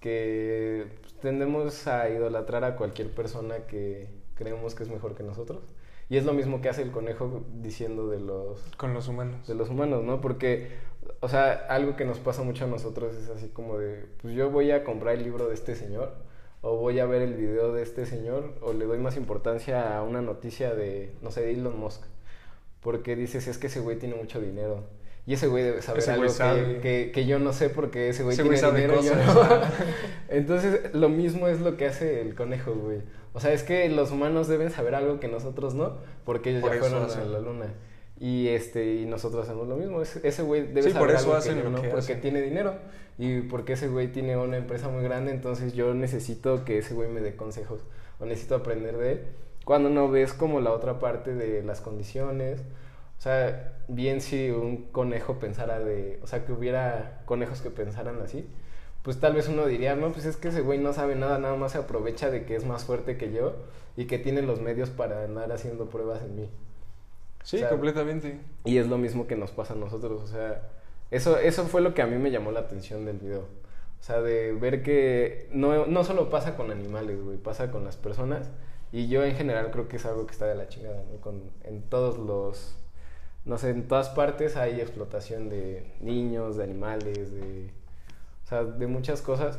[0.00, 4.06] que pues, tendemos a idolatrar a cualquier persona que
[4.40, 5.60] creemos que es mejor que nosotros.
[6.08, 9.46] Y es lo mismo que hace el conejo diciendo de los, Con los humanos.
[9.46, 10.20] de los humanos, ¿no?
[10.20, 10.70] Porque,
[11.20, 14.50] o sea, algo que nos pasa mucho a nosotros es así como de, pues yo
[14.50, 16.12] voy a comprar el libro de este señor,
[16.62, 20.02] o voy a ver el video de este señor, o le doy más importancia a
[20.02, 22.02] una noticia de, no sé, de Elon Musk,
[22.80, 24.84] porque dices, es que ese güey tiene mucho dinero.
[25.26, 26.76] Y ese güey debe saber Ese algo sabe.
[26.76, 29.06] que, que, que yo no sé porque ese güey Ese tiene güey sabe dinero y
[29.06, 29.34] yo cosas.
[29.36, 29.84] no.
[30.28, 33.02] Entonces, lo mismo es lo que hace el conejo, güey.
[33.32, 36.74] O sea, es que los humanos deben saber algo que nosotros no, porque ellos Por
[36.74, 37.66] ya fueron a la luna.
[38.18, 40.02] Y este y nosotros hacemos lo mismo.
[40.02, 42.20] Ese güey debe Sí, por saber eso algo hacen que yo no, que porque hacen.
[42.20, 42.74] tiene dinero
[43.18, 47.08] y porque ese güey tiene una empresa muy grande, entonces yo necesito que ese güey
[47.08, 47.82] me dé consejos
[48.18, 49.26] o necesito aprender de él.
[49.64, 52.60] Cuando no ves como la otra parte de las condiciones,
[53.18, 58.20] o sea, bien si un conejo pensara de, o sea, que hubiera conejos que pensaran
[58.22, 58.46] así,
[59.02, 61.56] pues tal vez uno diría, no, pues es que ese güey no sabe nada, nada
[61.56, 63.54] más se aprovecha de que es más fuerte que yo
[63.96, 66.50] y que tiene los medios para andar haciendo pruebas en mí.
[67.42, 68.38] Sí, O sea, completamente.
[68.64, 70.68] Y es lo mismo que nos pasa a nosotros, o sea,
[71.10, 73.40] eso, eso fue lo que a mí me llamó la atención del video.
[74.00, 77.96] O sea, de ver que no, no solo pasa con animales, güey, pasa con las
[77.96, 78.48] personas.
[78.92, 81.20] Y yo en general creo que es algo que está de la chingada, ¿no?
[81.20, 82.76] Con, en todos los,
[83.44, 87.70] no sé, en todas partes hay explotación de niños, de animales, de,
[88.50, 89.58] sea, de muchas cosas.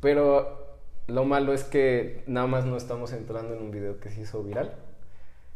[0.00, 0.78] Pero
[1.08, 4.42] lo malo es que nada más no estamos entrando en un video que se hizo
[4.42, 4.74] viral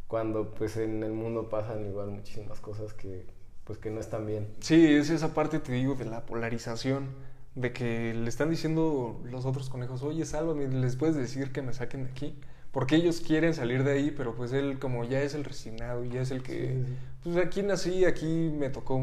[0.06, 3.26] cuando pues en el mundo pasan igual muchísimas cosas que
[3.70, 4.48] pues que no están bien.
[4.58, 7.06] Sí, es esa parte, te digo, de la polarización.
[7.54, 11.72] De que le están diciendo los otros conejos, oye, sálvame, les puedes decir que me
[11.72, 12.40] saquen de aquí.
[12.72, 16.22] Porque ellos quieren salir de ahí, pero pues él como ya es el resignado ya
[16.22, 16.52] es el que...
[16.52, 16.96] Sí, sí.
[17.22, 19.00] Pues aquí nací, aquí me tocó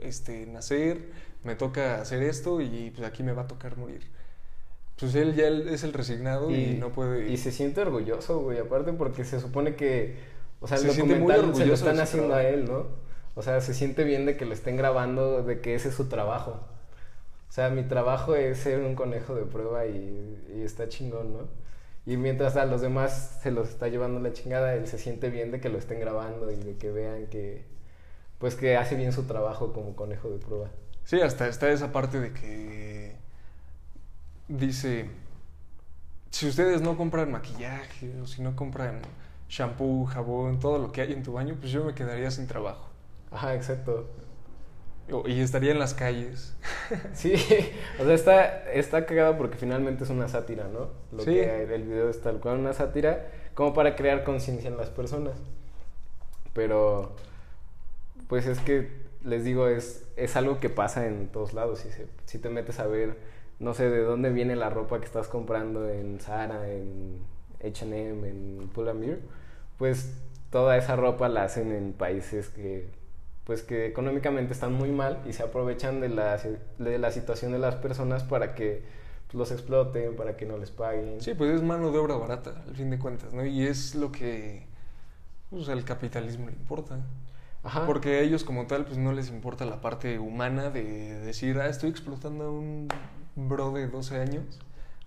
[0.00, 1.12] este, nacer,
[1.44, 4.02] me toca hacer esto y pues aquí me va a tocar morir.
[4.98, 7.30] Pues él ya es el resignado y, no puede...
[7.30, 10.18] y se siente orgulloso, güey, aparte porque se supone que
[10.60, 12.86] o sea, el Se documental se lo están haciendo a él, ¿no?
[13.34, 16.08] O sea, se siente bien de que lo estén grabando, de que ese es su
[16.08, 16.60] trabajo.
[17.48, 21.48] O sea, mi trabajo es ser un conejo de prueba y, y está chingón, ¿no?
[22.06, 25.50] Y mientras a los demás se los está llevando la chingada, él se siente bien
[25.50, 27.64] de que lo estén grabando y de que vean que,
[28.38, 30.70] pues que hace bien su trabajo como conejo de prueba.
[31.10, 33.16] Sí, hasta está esa parte de que
[34.46, 35.10] dice,
[36.30, 39.02] si ustedes no compran maquillaje o si no compran
[39.48, 42.90] shampoo, jabón, todo lo que hay en tu baño, pues yo me quedaría sin trabajo.
[43.32, 44.08] Ajá, exacto.
[45.26, 46.54] Y estaría en las calles.
[47.12, 47.34] Sí,
[47.98, 50.90] o sea, está, está cagado porque finalmente es una sátira, ¿no?
[51.10, 51.32] Lo Sí.
[51.32, 55.34] que el video es tal cual una sátira, como para crear conciencia en las personas.
[56.52, 57.16] Pero,
[58.28, 61.80] pues es que, les digo, es, es algo que pasa en todos lados.
[61.80, 63.16] Si, se- si te metes a ver,
[63.58, 67.18] no sé, de dónde viene la ropa que estás comprando en Zara, en
[67.64, 69.18] H&M, en Pull and Bear,
[69.78, 70.12] pues
[70.50, 72.88] toda esa ropa la hacen en países que
[73.44, 76.38] pues que económicamente están muy mal y se aprovechan de la,
[76.78, 78.82] de la situación de las personas para que
[79.32, 81.20] los exploten, para que no les paguen.
[81.20, 83.44] Sí, pues es mano de obra barata, al fin de cuentas, ¿no?
[83.44, 84.66] Y es lo que
[85.50, 87.00] pues, al capitalismo le importa.
[87.62, 87.86] Ajá.
[87.86, 91.68] Porque a ellos como tal, pues no les importa la parte humana de decir, ah,
[91.68, 92.88] estoy explotando a un
[93.36, 94.60] bro de 12 años.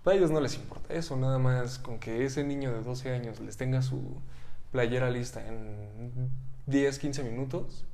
[0.04, 3.40] Para ellos no les importa eso, nada más con que ese niño de 12 años
[3.40, 4.20] les tenga su
[4.70, 6.30] playera lista en
[6.66, 7.86] 10, 15 minutos,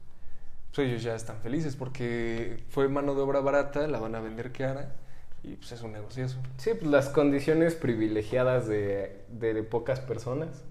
[0.75, 4.51] pues ellos ya están felices porque fue mano de obra barata, la van a vender
[4.51, 4.97] cara
[5.45, 6.39] y pues es un negociazo.
[6.57, 10.65] Sí, pues las condiciones privilegiadas de, de pocas personas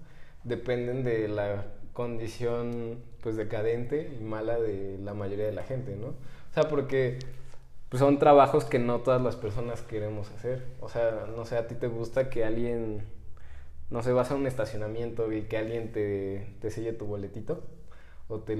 [0.44, 1.64] dependen de la
[1.94, 6.08] condición pues decadente y mala de la mayoría de la gente, ¿no?
[6.08, 7.18] O sea, porque
[7.88, 10.64] pues, son trabajos que no todas las personas queremos hacer.
[10.80, 13.02] O sea, no sé, a ti te gusta que alguien,
[13.90, 17.62] no sé, vas a un estacionamiento y que alguien te, te selle tu boletito
[18.30, 18.56] o te,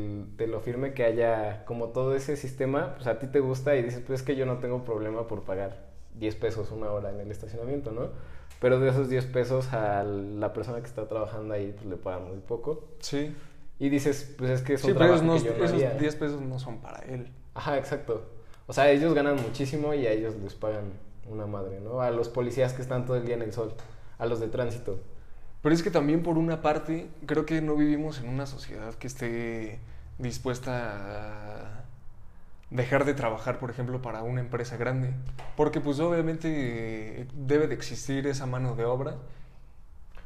[0.46, 4.02] lo firme, que haya como todo ese sistema, pues a ti te gusta y dices,
[4.04, 7.30] pues es que yo no tengo problema por pagar 10 pesos una hora en el
[7.30, 8.08] estacionamiento, ¿no?
[8.61, 12.28] Pero de esos 10 pesos a la persona que está trabajando ahí, pues le pagan
[12.28, 12.84] muy poco.
[12.98, 13.34] Sí.
[13.80, 15.94] Y dices, pues es que es un sí, trabajo pero que yo no esos haría.
[15.94, 17.32] 10 pesos no son para él.
[17.54, 18.30] Ajá, exacto.
[18.66, 20.92] O sea, ellos ganan muchísimo y a ellos les pagan
[21.26, 22.02] una madre, ¿no?
[22.02, 23.72] A los policías que están todo el día en el sol,
[24.18, 25.00] a los de tránsito.
[25.62, 29.06] Pero es que también por una parte, creo que no vivimos en una sociedad que
[29.06, 29.80] esté
[30.18, 31.84] dispuesta a
[32.68, 35.14] dejar de trabajar, por ejemplo, para una empresa grande.
[35.56, 39.16] Porque pues obviamente debe de existir esa mano de obra.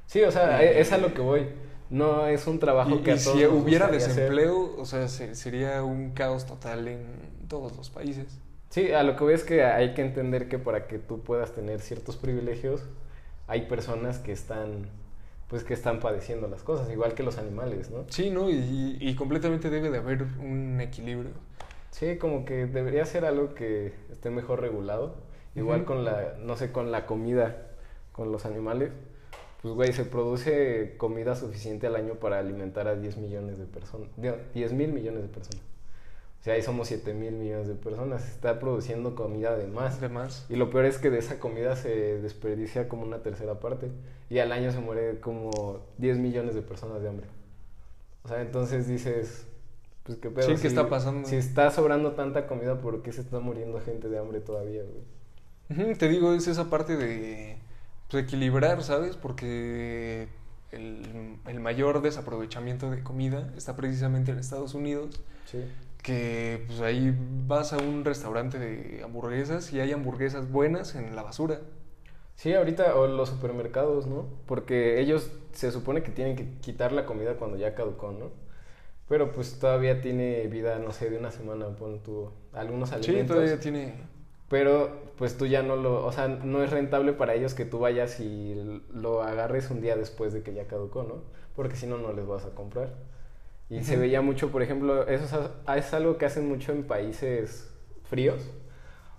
[0.06, 1.48] Sí, o sea, es a lo que voy.
[1.94, 4.80] No es un trabajo y, que a y todos si hubiera desempleo, hacer.
[4.80, 7.06] o sea, se- sería un caos total en
[7.48, 8.26] todos los países.
[8.70, 11.52] Sí, a lo que voy es que hay que entender que para que tú puedas
[11.52, 12.82] tener ciertos privilegios,
[13.46, 14.88] hay personas que están,
[15.48, 18.04] pues que están padeciendo las cosas, igual que los animales, ¿no?
[18.08, 18.50] Sí, ¿no?
[18.50, 21.30] Y, y completamente debe de haber un equilibrio.
[21.92, 25.14] Sí, como que debería ser algo que esté mejor regulado.
[25.54, 27.68] Igual con la, no sé, con la comida,
[28.10, 28.90] con los animales.
[29.64, 34.10] Pues, güey, se produce comida suficiente al año para alimentar a 10 millones de personas.
[34.52, 35.62] 10 mil millones de personas.
[36.38, 38.20] O sea, ahí somos 7 mil millones de personas.
[38.24, 39.96] Se está produciendo comida de más.
[39.96, 43.88] Además, Y lo peor es que de esa comida se desperdicia como una tercera parte.
[44.28, 47.26] Y al año se muere como 10 millones de personas de hambre.
[48.24, 49.46] O sea, entonces dices,
[50.02, 50.44] pues qué pedo.
[50.46, 51.26] Sí, ¿qué Si- está pasando?
[51.26, 55.94] Si está sobrando tanta comida, ¿por qué se está muriendo gente de hambre todavía, güey?
[55.94, 57.56] Te digo, es esa parte de
[58.08, 59.16] pues, equilibrar, ¿sabes?
[59.16, 60.28] Porque
[60.72, 65.64] el, el mayor desaprovechamiento de comida está precisamente en Estados Unidos, Sí.
[66.02, 67.14] que pues ahí
[67.46, 71.60] vas a un restaurante de hamburguesas y hay hamburguesas buenas en la basura.
[72.36, 74.26] Sí, ahorita, o los supermercados, ¿no?
[74.46, 78.30] Porque ellos se supone que tienen que quitar la comida cuando ya caducó, ¿no?
[79.08, 83.36] Pero pues todavía tiene vida, no sé, de una semana, pon tú, algunos Sí, alimentos.
[83.36, 83.94] todavía tiene...
[84.48, 87.78] Pero pues tú ya no lo, o sea, no es rentable para ellos que tú
[87.78, 91.22] vayas y lo agarres un día después de que ya caducó, ¿no?
[91.54, 92.94] Porque si no, no les vas a comprar.
[93.70, 97.72] Y se veía mucho, por ejemplo, eso es, algo que hacen mucho en países
[98.04, 98.40] fríos.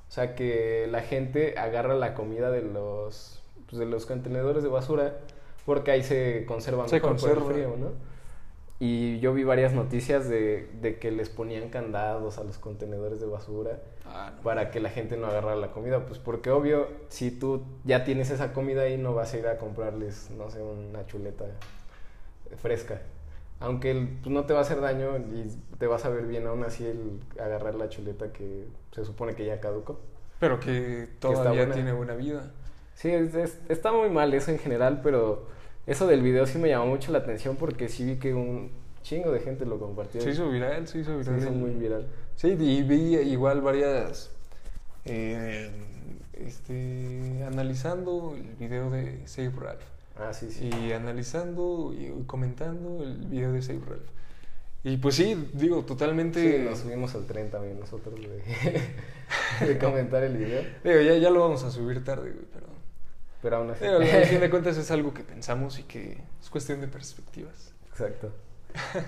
[0.07, 4.69] O sea, que la gente agarra la comida de los, pues, de los contenedores de
[4.69, 5.17] basura
[5.65, 7.53] porque ahí se conserva Se mejor por el conserva.
[7.53, 8.14] frío, ¿no?
[8.79, 13.25] Y yo vi varias noticias de, de que les ponían candados a los contenedores de
[13.25, 14.41] basura Ah, no.
[14.43, 16.05] para que la gente no agarrara la comida.
[16.05, 19.57] Pues porque obvio, si tú ya tienes esa comida ahí, no vas a ir a
[19.57, 21.45] comprarles, no sé, una chuleta
[22.61, 23.01] fresca.
[23.59, 25.49] Aunque el- pues, no te va a hacer daño y
[25.79, 29.45] te vas a ver bien aún así el agarrar la chuleta que se supone que
[29.45, 29.99] ya caducó.
[30.39, 32.51] Pero que todavía tiene buena vida.
[32.93, 35.47] Sí, es- es- está muy mal eso en general, pero
[35.87, 38.71] eso del video sí me llamó mucho la atención porque sí vi que un
[39.03, 40.21] chingo de gente lo compartió.
[40.21, 41.37] Se hizo viral, se hizo Se viral.
[41.39, 42.07] hizo el- muy viral.
[42.35, 44.31] Sí, y vi igual varias.
[45.05, 45.69] eh,
[46.33, 49.81] este, analizando el video de Save Ralph.
[50.17, 50.69] Ah, sí, sí.
[50.87, 54.09] Y analizando y comentando el video de Save Ralph.
[54.83, 56.59] Y pues sí, digo, totalmente.
[56.59, 60.61] Sí, nos subimos al tren también nosotros de, de comentar el video.
[60.83, 62.64] Digo, ya, ya lo vamos a subir tarde, güey, pero.
[63.45, 63.85] Pero aún así.
[63.85, 67.75] Digo, al fin de cuentas es algo que pensamos y que es cuestión de perspectivas.
[67.91, 68.33] Exacto.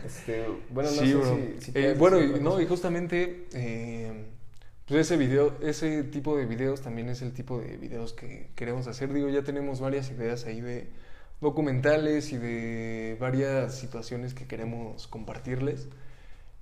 [0.06, 1.38] Este, bueno, no sí, sé bro.
[1.60, 4.28] si, si Eh, bueno, y, no, y justamente eh,
[4.88, 8.86] pues ese video, ese tipo de videos también es el tipo de videos que queremos
[8.86, 9.12] hacer.
[9.12, 10.88] Digo, ya tenemos varias ideas ahí de
[11.42, 15.88] documentales y de varias situaciones que queremos compartirles.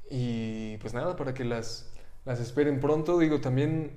[0.09, 1.91] Y pues nada, para que las,
[2.23, 3.19] las esperen pronto.
[3.19, 3.91] Digo, también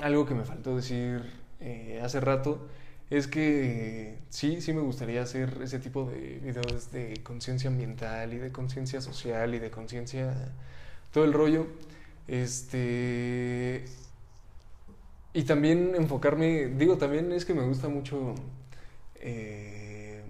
[0.00, 1.30] algo que me faltó decir
[1.60, 2.66] eh, hace rato
[3.10, 8.38] es que sí, sí me gustaría hacer ese tipo de videos de conciencia ambiental y
[8.38, 10.34] de conciencia social y de conciencia,
[11.12, 11.66] todo el rollo.
[12.28, 13.84] Este.
[15.32, 18.34] Y también enfocarme, digo, también es que me gusta mucho
[19.16, 20.22] eh,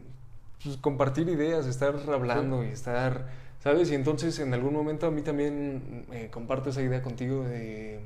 [0.62, 3.28] pues, compartir ideas, estar hablando y estar,
[3.62, 3.90] ¿sabes?
[3.90, 8.00] Y entonces en algún momento a mí también eh, comparto esa idea contigo de,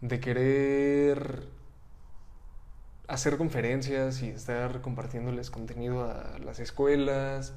[0.00, 1.42] de querer
[3.10, 7.52] hacer conferencias y estar compartiéndoles contenido a las escuelas,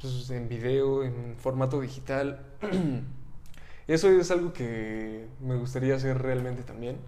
[0.00, 2.44] pues, en video, en formato digital.
[3.86, 6.98] Eso es algo que me gustaría hacer realmente también.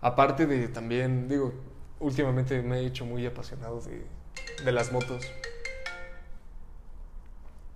[0.00, 1.54] Aparte de también, digo,
[2.00, 4.04] últimamente me he hecho muy apasionado de,
[4.64, 5.24] de las motos.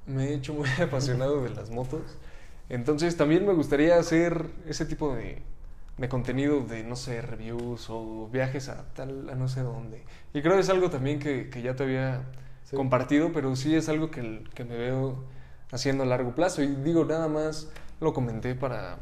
[0.06, 2.02] me he hecho muy apasionado de las motos.
[2.68, 5.42] Entonces también me gustaría hacer ese tipo de,
[5.98, 10.04] de contenido de, no sé, reviews o viajes a tal, a no sé dónde.
[10.32, 12.22] Y creo que es algo también que, que ya te había
[12.64, 12.76] Sí.
[12.76, 15.24] compartido, pero sí es algo que, que me veo
[15.72, 16.62] haciendo a largo plazo.
[16.62, 17.70] Y digo, nada más
[18.00, 18.98] lo comenté para...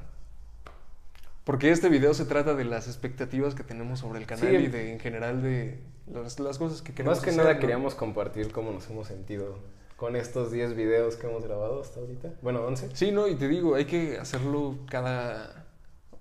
[1.44, 4.54] Porque este video se trata de las expectativas que tenemos sobre el canal Sí.
[4.56, 5.80] y de en general de
[6.12, 7.60] las, las cosas que queremos Más que hacer, nada ¿no?
[7.60, 9.58] queríamos compartir cómo nos hemos sentido
[9.96, 12.30] con estos 10 videos que hemos grabado hasta ahorita.
[12.42, 12.90] Bueno, 11.
[12.94, 15.65] Sí, no, y te digo, hay que hacerlo cada...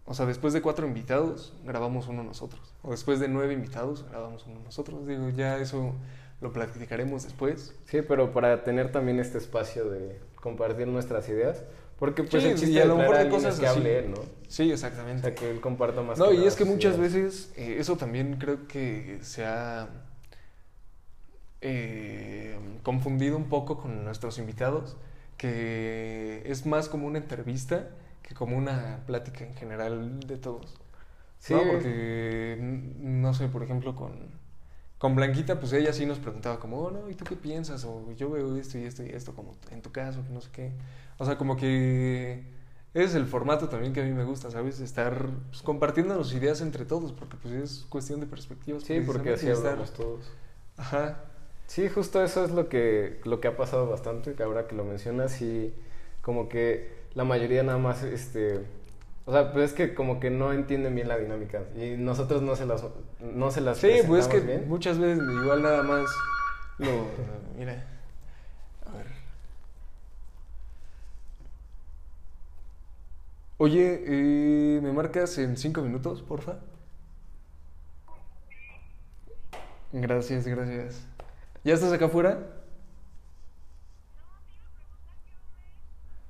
[0.08, 2.62] O sea, después de cuatro invitados, grabamos uno nosotros.
[2.84, 5.08] O después de nueve invitados, grabamos uno nosotros.
[5.08, 5.94] Digo, ya eso
[6.42, 7.74] lo platicaremos después.
[7.86, 11.64] Sí, pero para tener también este espacio de compartir nuestras ideas.
[11.98, 14.18] Porque pues Sí, el chiste y a de lo mejor cosas que hable ¿no?
[14.50, 15.22] Sí, O exactamente.
[15.24, 17.14] sea, que él comparta más No, y es que muchas ideas.
[17.14, 19.88] veces eh, eso también creo que se ha
[21.62, 24.98] eh, confundido un poco con nuestros invitados,
[25.38, 27.90] que es más como una entrevista
[28.28, 30.76] que como una plática en general de todos.
[31.40, 34.30] Sí, No, porque, no sé, por ejemplo, con,
[34.98, 37.86] con Blanquita, pues ella sí nos preguntaba como, oh, no, ¿y tú qué piensas?
[37.86, 40.50] O yo veo esto y esto y esto, como en tu caso, que no sé
[40.52, 40.74] qué.
[41.20, 42.46] O sea, como que
[42.94, 44.80] es el formato también que a mí me gusta, ¿sabes?
[44.80, 48.84] Estar pues, compartiendo las ideas entre todos, porque pues es cuestión de perspectivas.
[48.84, 50.32] sí, porque así y estar- hablamos todos.
[50.78, 51.20] Ajá.
[51.68, 54.84] Sí, justo eso es lo que, lo que ha pasado bastante, que ahora que lo
[54.86, 55.74] mencionas, y
[56.22, 58.60] como que la mayoría nada más, este,
[59.26, 62.56] o sea, pues es que como que no entienden bien la dinámica, y nosotros no
[62.56, 62.84] se las,
[63.22, 64.68] no se las Sí, pues es que bien.
[64.68, 66.06] muchas veces igual nada más
[66.78, 67.08] lo...
[67.58, 67.86] Mira,
[68.86, 69.08] a ver.
[73.58, 76.58] Oye, eh, ¿me marcas en cinco minutos, porfa?
[79.94, 81.08] Gracias, gracias.
[81.64, 82.40] ¿Ya estás acá afuera?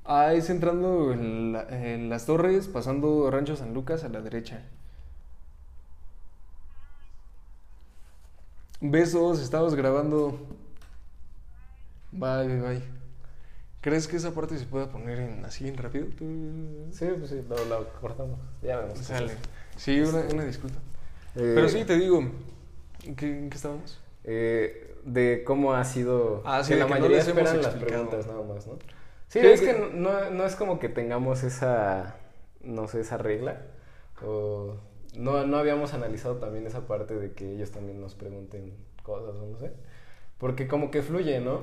[0.05, 4.61] Ah, es entrando en, la- en las torres, pasando Rancho San Lucas a la derecha.
[8.81, 10.37] Besos, estamos grabando.
[12.11, 12.81] Bye, bye, bye.
[13.81, 16.07] ¿Crees que esa parte se pueda poner en así en rápido?
[16.91, 18.99] Sí, pues sí, lo, lo cortamos, ya vemos.
[18.99, 19.33] Sale.
[19.75, 20.77] Sí, una, una disculpa.
[21.35, 22.19] Eh, Pero sí, te digo,
[23.03, 23.99] ¿en qué, en qué estábamos?
[24.23, 27.61] eh, de cómo ha sido, Ah, sí, que la que no mayoría les hemos esperan
[27.61, 28.73] las preguntas nada más, ¿no?
[29.27, 32.15] Sí, Sí, es que- que no, no es como que tengamos esa,
[32.61, 33.61] no sé, esa regla,
[34.25, 34.75] o
[35.17, 38.73] no, no habíamos analizado también esa parte de que ellos también nos pregunten
[39.03, 39.71] cosas, o no sé,
[40.39, 41.61] porque como que fluye, ¿no?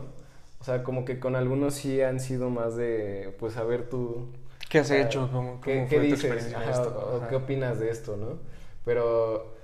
[0.60, 4.28] O sea, como que con algunos sí han sido más de, pues, a ver tú...
[4.68, 5.28] ¿Qué has o sea, hecho?
[5.32, 6.24] ¿Cómo, ¿Qué, cómo qué fue tu dices?
[6.24, 6.88] experiencia en Ajá, esto?
[6.98, 7.28] o- o Ajá.
[7.28, 8.38] ¿Qué opinas de esto, no?
[8.84, 9.54] Pero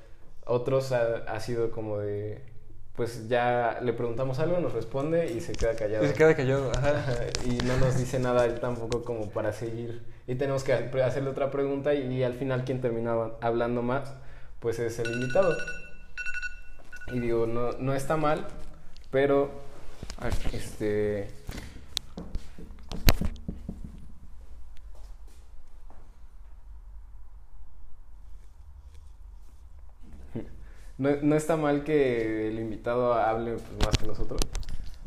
[0.47, 2.43] otros ha, ha sido como de,
[2.99, 6.05] pues ya le preguntamos algo, nos responde y se queda callado.
[6.05, 6.93] Y se queda callado, ajá.
[7.47, 10.03] Y no nos dice nada él tampoco como para seguir.
[10.27, 14.13] Y tenemos que ha- hacerle otra pregunta y, al final quien termina hablando más,
[14.59, 15.55] pues es el invitado.
[17.13, 18.49] Y digo, no, no está mal,
[19.13, 19.53] pero
[20.53, 21.31] este...
[30.99, 34.41] No, no está mal que el invitado hable pues, más que nosotros,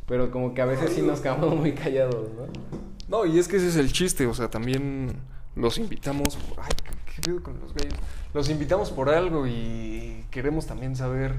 [0.08, 2.48] pero como que a veces sí nos quedamos muy callados, ¿no?
[3.10, 5.14] No, y es que ese es el chiste, o sea, también
[5.56, 6.38] los invitamos.
[6.58, 6.72] Ay,
[7.14, 7.94] ¿qué, pedo con los gallos?
[8.34, 11.36] Los invitamos por algo y queremos también saber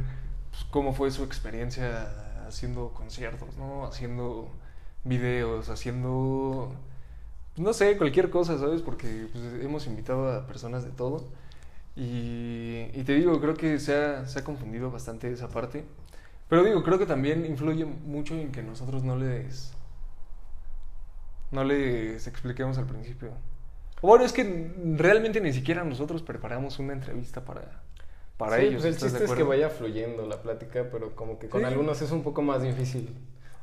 [0.50, 2.12] pues, cómo fue su experiencia
[2.46, 3.86] haciendo conciertos, ¿no?
[3.86, 4.50] Haciendo
[5.04, 6.74] videos, haciendo.
[7.56, 8.82] No sé, cualquier cosa, ¿sabes?
[8.82, 11.24] Porque pues, hemos invitado a personas de todo.
[11.96, 15.84] Y, y te digo, creo que se ha, se ha confundido bastante esa parte.
[16.48, 19.72] Pero digo, creo que también influye mucho en que nosotros no les
[21.50, 23.30] no les expliquemos al principio.
[24.00, 27.82] Bueno, es que realmente ni siquiera nosotros preparamos una entrevista para,
[28.36, 28.82] para Sí, ellos.
[28.82, 31.60] pues el ¿estás de chiste es que vaya fluyendo la plática, pero como que con
[31.60, 31.66] Sí.
[31.66, 33.14] algunos es un poco más difícil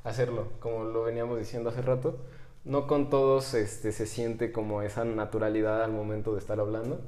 [0.04, 2.18] hacerlo, como lo veníamos diciendo hace rato.
[2.64, 7.02] No con todos este, se siente como esa naturalidad al momento de estar hablando.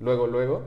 [0.00, 0.62] Luego, luego.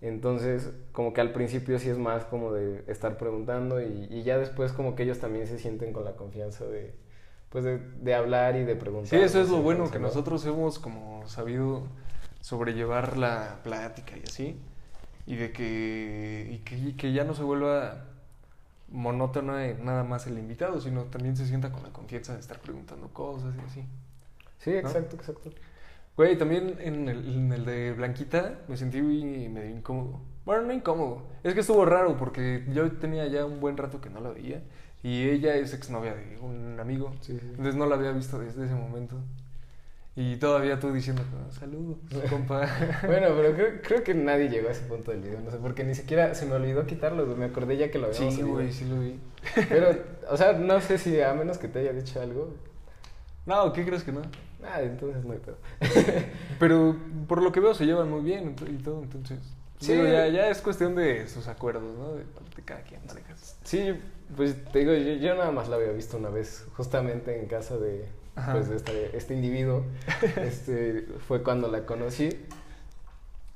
[0.00, 4.38] Entonces, como que al principio sí es más como de estar preguntando y, y ya
[4.38, 6.94] después como que ellos también se sienten con la confianza de,
[7.50, 9.10] pues de, de hablar y de preguntar.
[9.10, 9.62] Sí, eso es lo ¿no?
[9.62, 10.06] bueno, que ¿no?
[10.08, 11.84] nosotros hemos como sabido
[12.40, 14.60] sobrellevar la plática y así.
[15.26, 18.06] Y de que, y que, y que ya no se vuelva
[18.88, 22.60] monótona en nada más el invitado, sino también se sienta con la confianza de estar
[22.60, 23.86] preguntando cosas y así.
[24.58, 25.50] Sí, exacto, exacto.
[26.16, 30.20] Güey, también en el, en el de Blanquita me sentí medio incómodo.
[30.44, 31.22] Bueno, no incómodo.
[31.42, 34.62] Es que estuvo raro porque yo tenía ya un buen rato que no la veía.
[35.02, 37.12] Y ella es exnovia de un amigo.
[37.22, 37.46] Sí, sí.
[37.50, 39.16] Entonces no la había visto desde ese momento.
[40.14, 41.96] Y todavía tú diciendo, "Ah, saludos,
[42.30, 42.68] compa.
[43.06, 45.84] Bueno, pero creo, creo que nadie llegó a ese punto del video, no sé, porque
[45.84, 48.84] ni siquiera se me olvidó quitarlo, me acordé ya que lo habíamos sí, güey, sí
[48.84, 49.18] lo vi.
[49.70, 49.88] Pero,
[50.30, 52.54] o sea, no sé si a menos que te haya dicho algo,
[53.46, 54.20] No, ¿qué crees que no?
[54.64, 55.56] Ah, entonces no hay pedo.
[56.58, 56.96] Pero
[57.28, 59.38] por lo que veo se llevan muy bien y todo, entonces.
[59.80, 59.94] Sí.
[59.94, 62.14] Sí, ya, ya es cuestión de sus acuerdos, ¿no?
[62.14, 63.56] De, de cada quien parejas.
[63.64, 63.92] Sí,
[64.36, 67.76] pues te digo, yo, yo nada más la había visto una vez, justamente en casa
[67.78, 68.06] de,
[68.52, 69.84] pues, de este, este individuo.
[70.36, 72.30] este, fue cuando la conocí.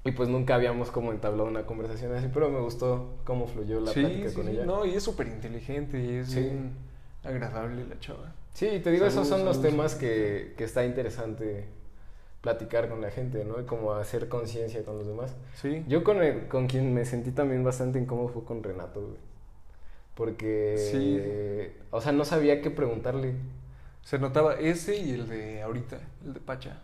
[0.05, 3.91] Y pues nunca habíamos como entablado una conversación así, pero me gustó cómo fluyó la
[3.91, 4.65] sí, plática sí, con sí, ella.
[4.65, 6.75] No, y es súper inteligente y es bien
[7.25, 8.33] agradable la chava.
[8.57, 11.67] Sí, te digo, esos Saludos, son los temas que, que está interesante
[12.41, 13.61] platicar con la gente, ¿no?
[13.61, 15.37] Y como hacer conciencia con los demás.
[15.57, 15.85] Sí.
[15.89, 19.19] Yo con, el- con quien me sentí también bastante incómodo fue con Renato, güey.
[20.15, 21.71] Porque, Sí.
[21.91, 23.35] o sea, no sabía qué preguntarle.
[24.03, 26.81] Se notaba ese y el de ahorita, el de Pacha.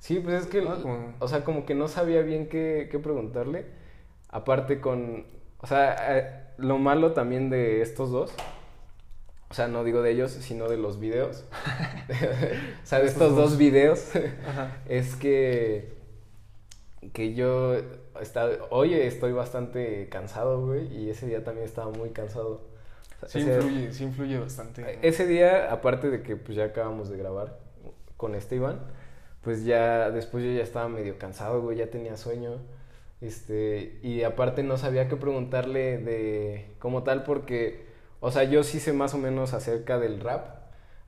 [0.00, 2.98] Sí, pues es que, Ah, como- o sea, como que no sabía bien qué, qué
[2.98, 3.64] preguntarle.
[4.28, 5.24] Aparte con,
[5.60, 8.30] o sea, eh, lo malo también de estos dos,
[9.54, 11.44] o sea, no digo de ellos, sino de los videos.
[12.82, 13.56] o sea, de Estos dos.
[13.56, 14.10] videos,
[14.48, 14.78] Ajá.
[14.88, 15.92] es que,
[17.12, 17.76] que yo,
[18.20, 22.62] está, hoy estoy bastante cansado, güey, y ese día también estaba muy cansado.
[23.22, 24.82] O sea, Sí influye, sí influye bastante.
[24.82, 24.88] ¿no?
[25.02, 27.56] ese día, aparte de que pues ya acabamos de grabar
[28.16, 28.80] con este Iván,
[29.40, 32.58] pues ya después yo ya estaba medio cansado, güey, ya tenía sueño.
[33.20, 37.83] Este, y aparte no sabía qué preguntarle de como tal porque,
[38.24, 40.46] o sea, yo sí sé más o menos acerca del rap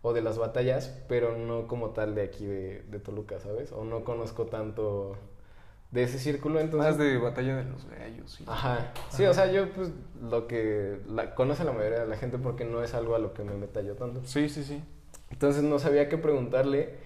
[0.02, 3.72] o de las batallas, pero no como tal de aquí de, de Toluca, ¿sabes?
[3.72, 5.16] O no conozco tanto
[5.92, 6.90] de ese círculo, entonces...
[6.90, 8.30] Más de batalla de los gallos.
[8.30, 8.44] sí.
[8.46, 8.92] Ajá.
[9.08, 12.66] Sí, o sea, yo pues lo que la, conoce la mayoría de la gente porque
[12.66, 14.20] no es algo a lo que me meta yo tanto.
[14.24, 14.84] Sí, sí, sí.
[15.30, 16.96] Entonces no sabía qué preguntarle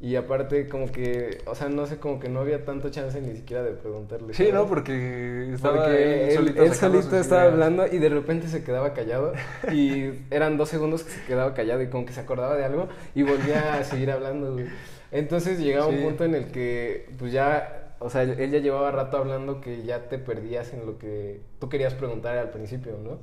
[0.00, 3.36] y aparte como que, o sea, no sé, como que no había tanto chance ni
[3.36, 4.32] siquiera de preguntarle.
[4.32, 4.54] Sí, ¿sabes?
[4.54, 4.66] ¿no?
[4.66, 7.32] Porque estaba Porque él, solito, él estaba ideas.
[7.52, 9.34] hablando y de repente se quedaba callado
[9.72, 12.88] y eran dos segundos que se quedaba callado y como que se acordaba de algo
[13.14, 14.66] y volvía a seguir hablando, güey.
[15.10, 19.18] Entonces llegaba un punto en el que pues ya, o sea, él ya llevaba rato
[19.18, 23.18] hablando que ya te perdías en lo que tú querías preguntar al principio, ¿no?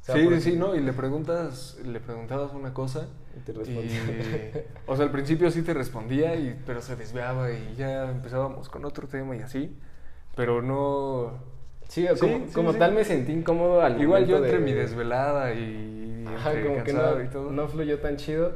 [0.00, 0.74] O sea, sí, porque- sí, ¿no?
[0.74, 4.64] Y le preguntas, le preguntabas una cosa Y te y, respondía.
[4.86, 8.84] o sea, al principio sí te respondía, y, pero se desviaba y ya empezábamos con
[8.84, 9.76] otro tema y así,
[10.34, 11.32] pero no...
[11.88, 12.78] Sí, como, Sí, sí, como sí.
[12.78, 16.84] tal me sentí incómodo al Igual yo entre de- mi desvelada y Ajá, entre como
[16.84, 17.50] que no, y todo.
[17.50, 18.52] no fluyó tan chido,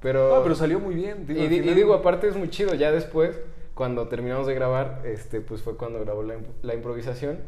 [0.00, 0.34] pero...
[0.36, 1.26] No, pero salió muy bien.
[1.28, 3.38] y, al di- y final- digo, aparte es muy chido, ya después,
[3.74, 7.38] cuando terminamos de grabar, este, pues fue cuando grabó la, la improvisación,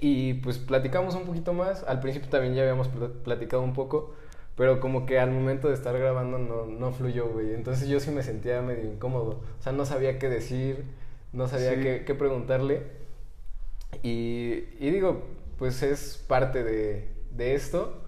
[0.00, 4.14] y pues platicamos un poquito más, al principio también ya habíamos pl- platicado un poco,
[4.56, 8.10] pero como que al momento de estar grabando no, no fluyó, güey, entonces yo sí
[8.10, 10.84] me sentía medio incómodo, o sea, no sabía qué decir,
[11.32, 11.80] no sabía Sí.
[11.82, 12.82] qué, qué preguntarle,
[14.02, 15.22] y, y digo,
[15.58, 18.00] pues es parte de, de esto.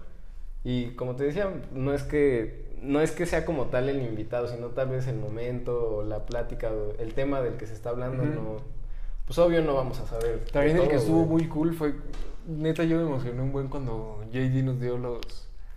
[0.63, 4.47] Y como te decía, no es que no es que sea como tal el invitado,
[4.47, 7.89] sino tal vez el momento o la plática o el tema del que se está
[7.89, 8.57] hablando, no
[9.27, 10.45] pues obvio no vamos a saber.
[10.51, 11.43] También el que estuvo güey.
[11.43, 11.93] muy cool fue...
[12.47, 15.19] Neta, yo me emocioné un buen cuando JD nos dio los,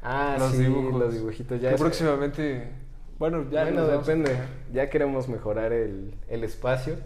[0.02, 0.98] Ah, los sí, dibujos.
[0.98, 2.70] los dibujitos ya Que es- próximamente...
[3.18, 4.34] Bueno, ya bueno, a depende.
[4.72, 6.96] Ya queremos mejorar el, el espacio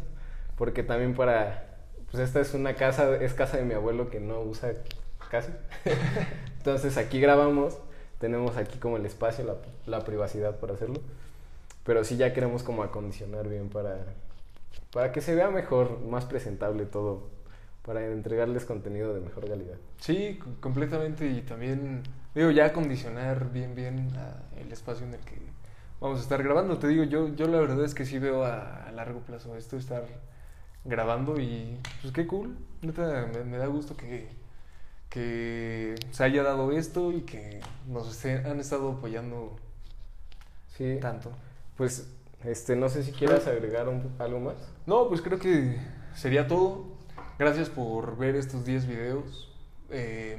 [0.57, 1.71] porque también para
[2.13, 4.75] pues esta es una casa, es casa de mi abuelo que no usa
[5.31, 5.51] casi.
[6.59, 7.77] Entonces aquí grabamos,
[8.21, 11.01] tenemos aquí como el espacio, la, la privacidad para hacerlo.
[11.85, 13.97] Pero sí ya queremos como acondicionar bien para,
[14.95, 17.29] para que se vea mejor, más presentable todo,
[17.85, 19.77] para entregarles contenido de mejor calidad.
[20.01, 22.03] Sí, completamente y también,
[22.35, 25.37] digo, ya acondicionar bien, bien ah, el espacio en el que
[26.01, 26.79] vamos a estar grabando.
[26.79, 29.77] Te digo, yo, yo la verdad es que sí veo a, a largo plazo esto,
[29.77, 30.05] estar
[30.85, 32.57] grabando y pues qué cool.
[32.83, 34.29] Neta, me, me da gusto que,
[35.11, 39.57] que se haya dado esto y que nos estén- han estado apoyando
[40.77, 41.31] Sí, tanto.
[41.77, 42.09] pues
[42.45, 44.57] este, no sé si quieras agregar un- algo más.
[44.87, 45.79] No, pues creo que
[46.15, 46.85] sería todo.
[47.39, 49.53] Gracias por ver estos 10 videos.
[49.91, 50.39] Eh,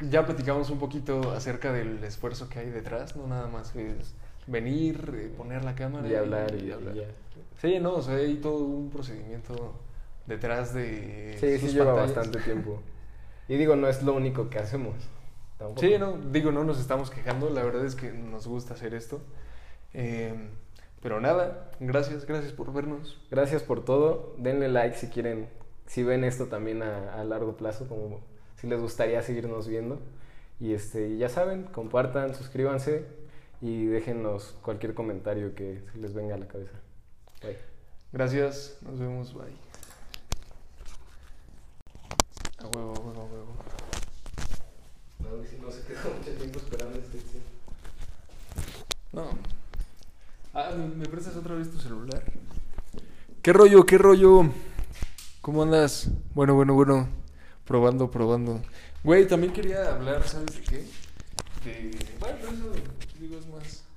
[0.00, 4.14] ya platicamos un poquito acerca del esfuerzo que hay detrás, no nada más es
[4.46, 6.94] venir, eh, poner la cámara Y hablar y, hablar.
[6.94, 7.04] ya.
[7.60, 9.74] Sí, no, o sea, hay todo un procedimiento
[10.26, 12.16] detrás de Sí, sí sus lleva pantallas.
[12.16, 12.82] bastante tiempo.
[13.48, 14.94] Y digo, no es lo único que hacemos.
[15.58, 15.80] Tampoco.
[15.80, 19.22] Sí, no, digo, no nos estamos quejando, la verdad es que nos gusta hacer esto.
[19.94, 20.34] Eh,
[21.06, 23.16] pero nada, gracias, gracias por vernos.
[23.30, 24.34] Gracias por todo.
[24.38, 25.48] Denle like si quieren,
[25.86, 28.22] si ven esto también a, a largo plazo, como
[28.56, 30.00] si les gustaría seguirnos viendo.
[30.58, 33.06] Y este, ya saben, compartan, suscríbanse
[33.60, 36.76] y déjenos cualquier comentario que se les venga a la cabeza.
[37.40, 37.56] Bye.
[38.12, 39.44] Gracias, nos vemos, bye.
[42.58, 43.56] A huevo, a huevo, a huevo.
[45.20, 47.18] No, si no se quedó mucho tiempo esperando este.
[49.12, 49.55] No.
[50.58, 52.22] Ah, ¿me, me prestas otra vez tu celular?
[53.42, 54.50] ¿Qué rollo, qué rollo?
[55.42, 56.08] ¿Cómo andas?
[56.34, 57.08] Bueno, bueno, bueno.
[57.66, 58.62] Probando, probando.
[59.04, 60.76] Güey, también quería hablar, ¿sabes de qué?
[61.62, 61.90] De...
[62.18, 62.72] Bueno, eso,
[63.20, 63.75] digo, es más...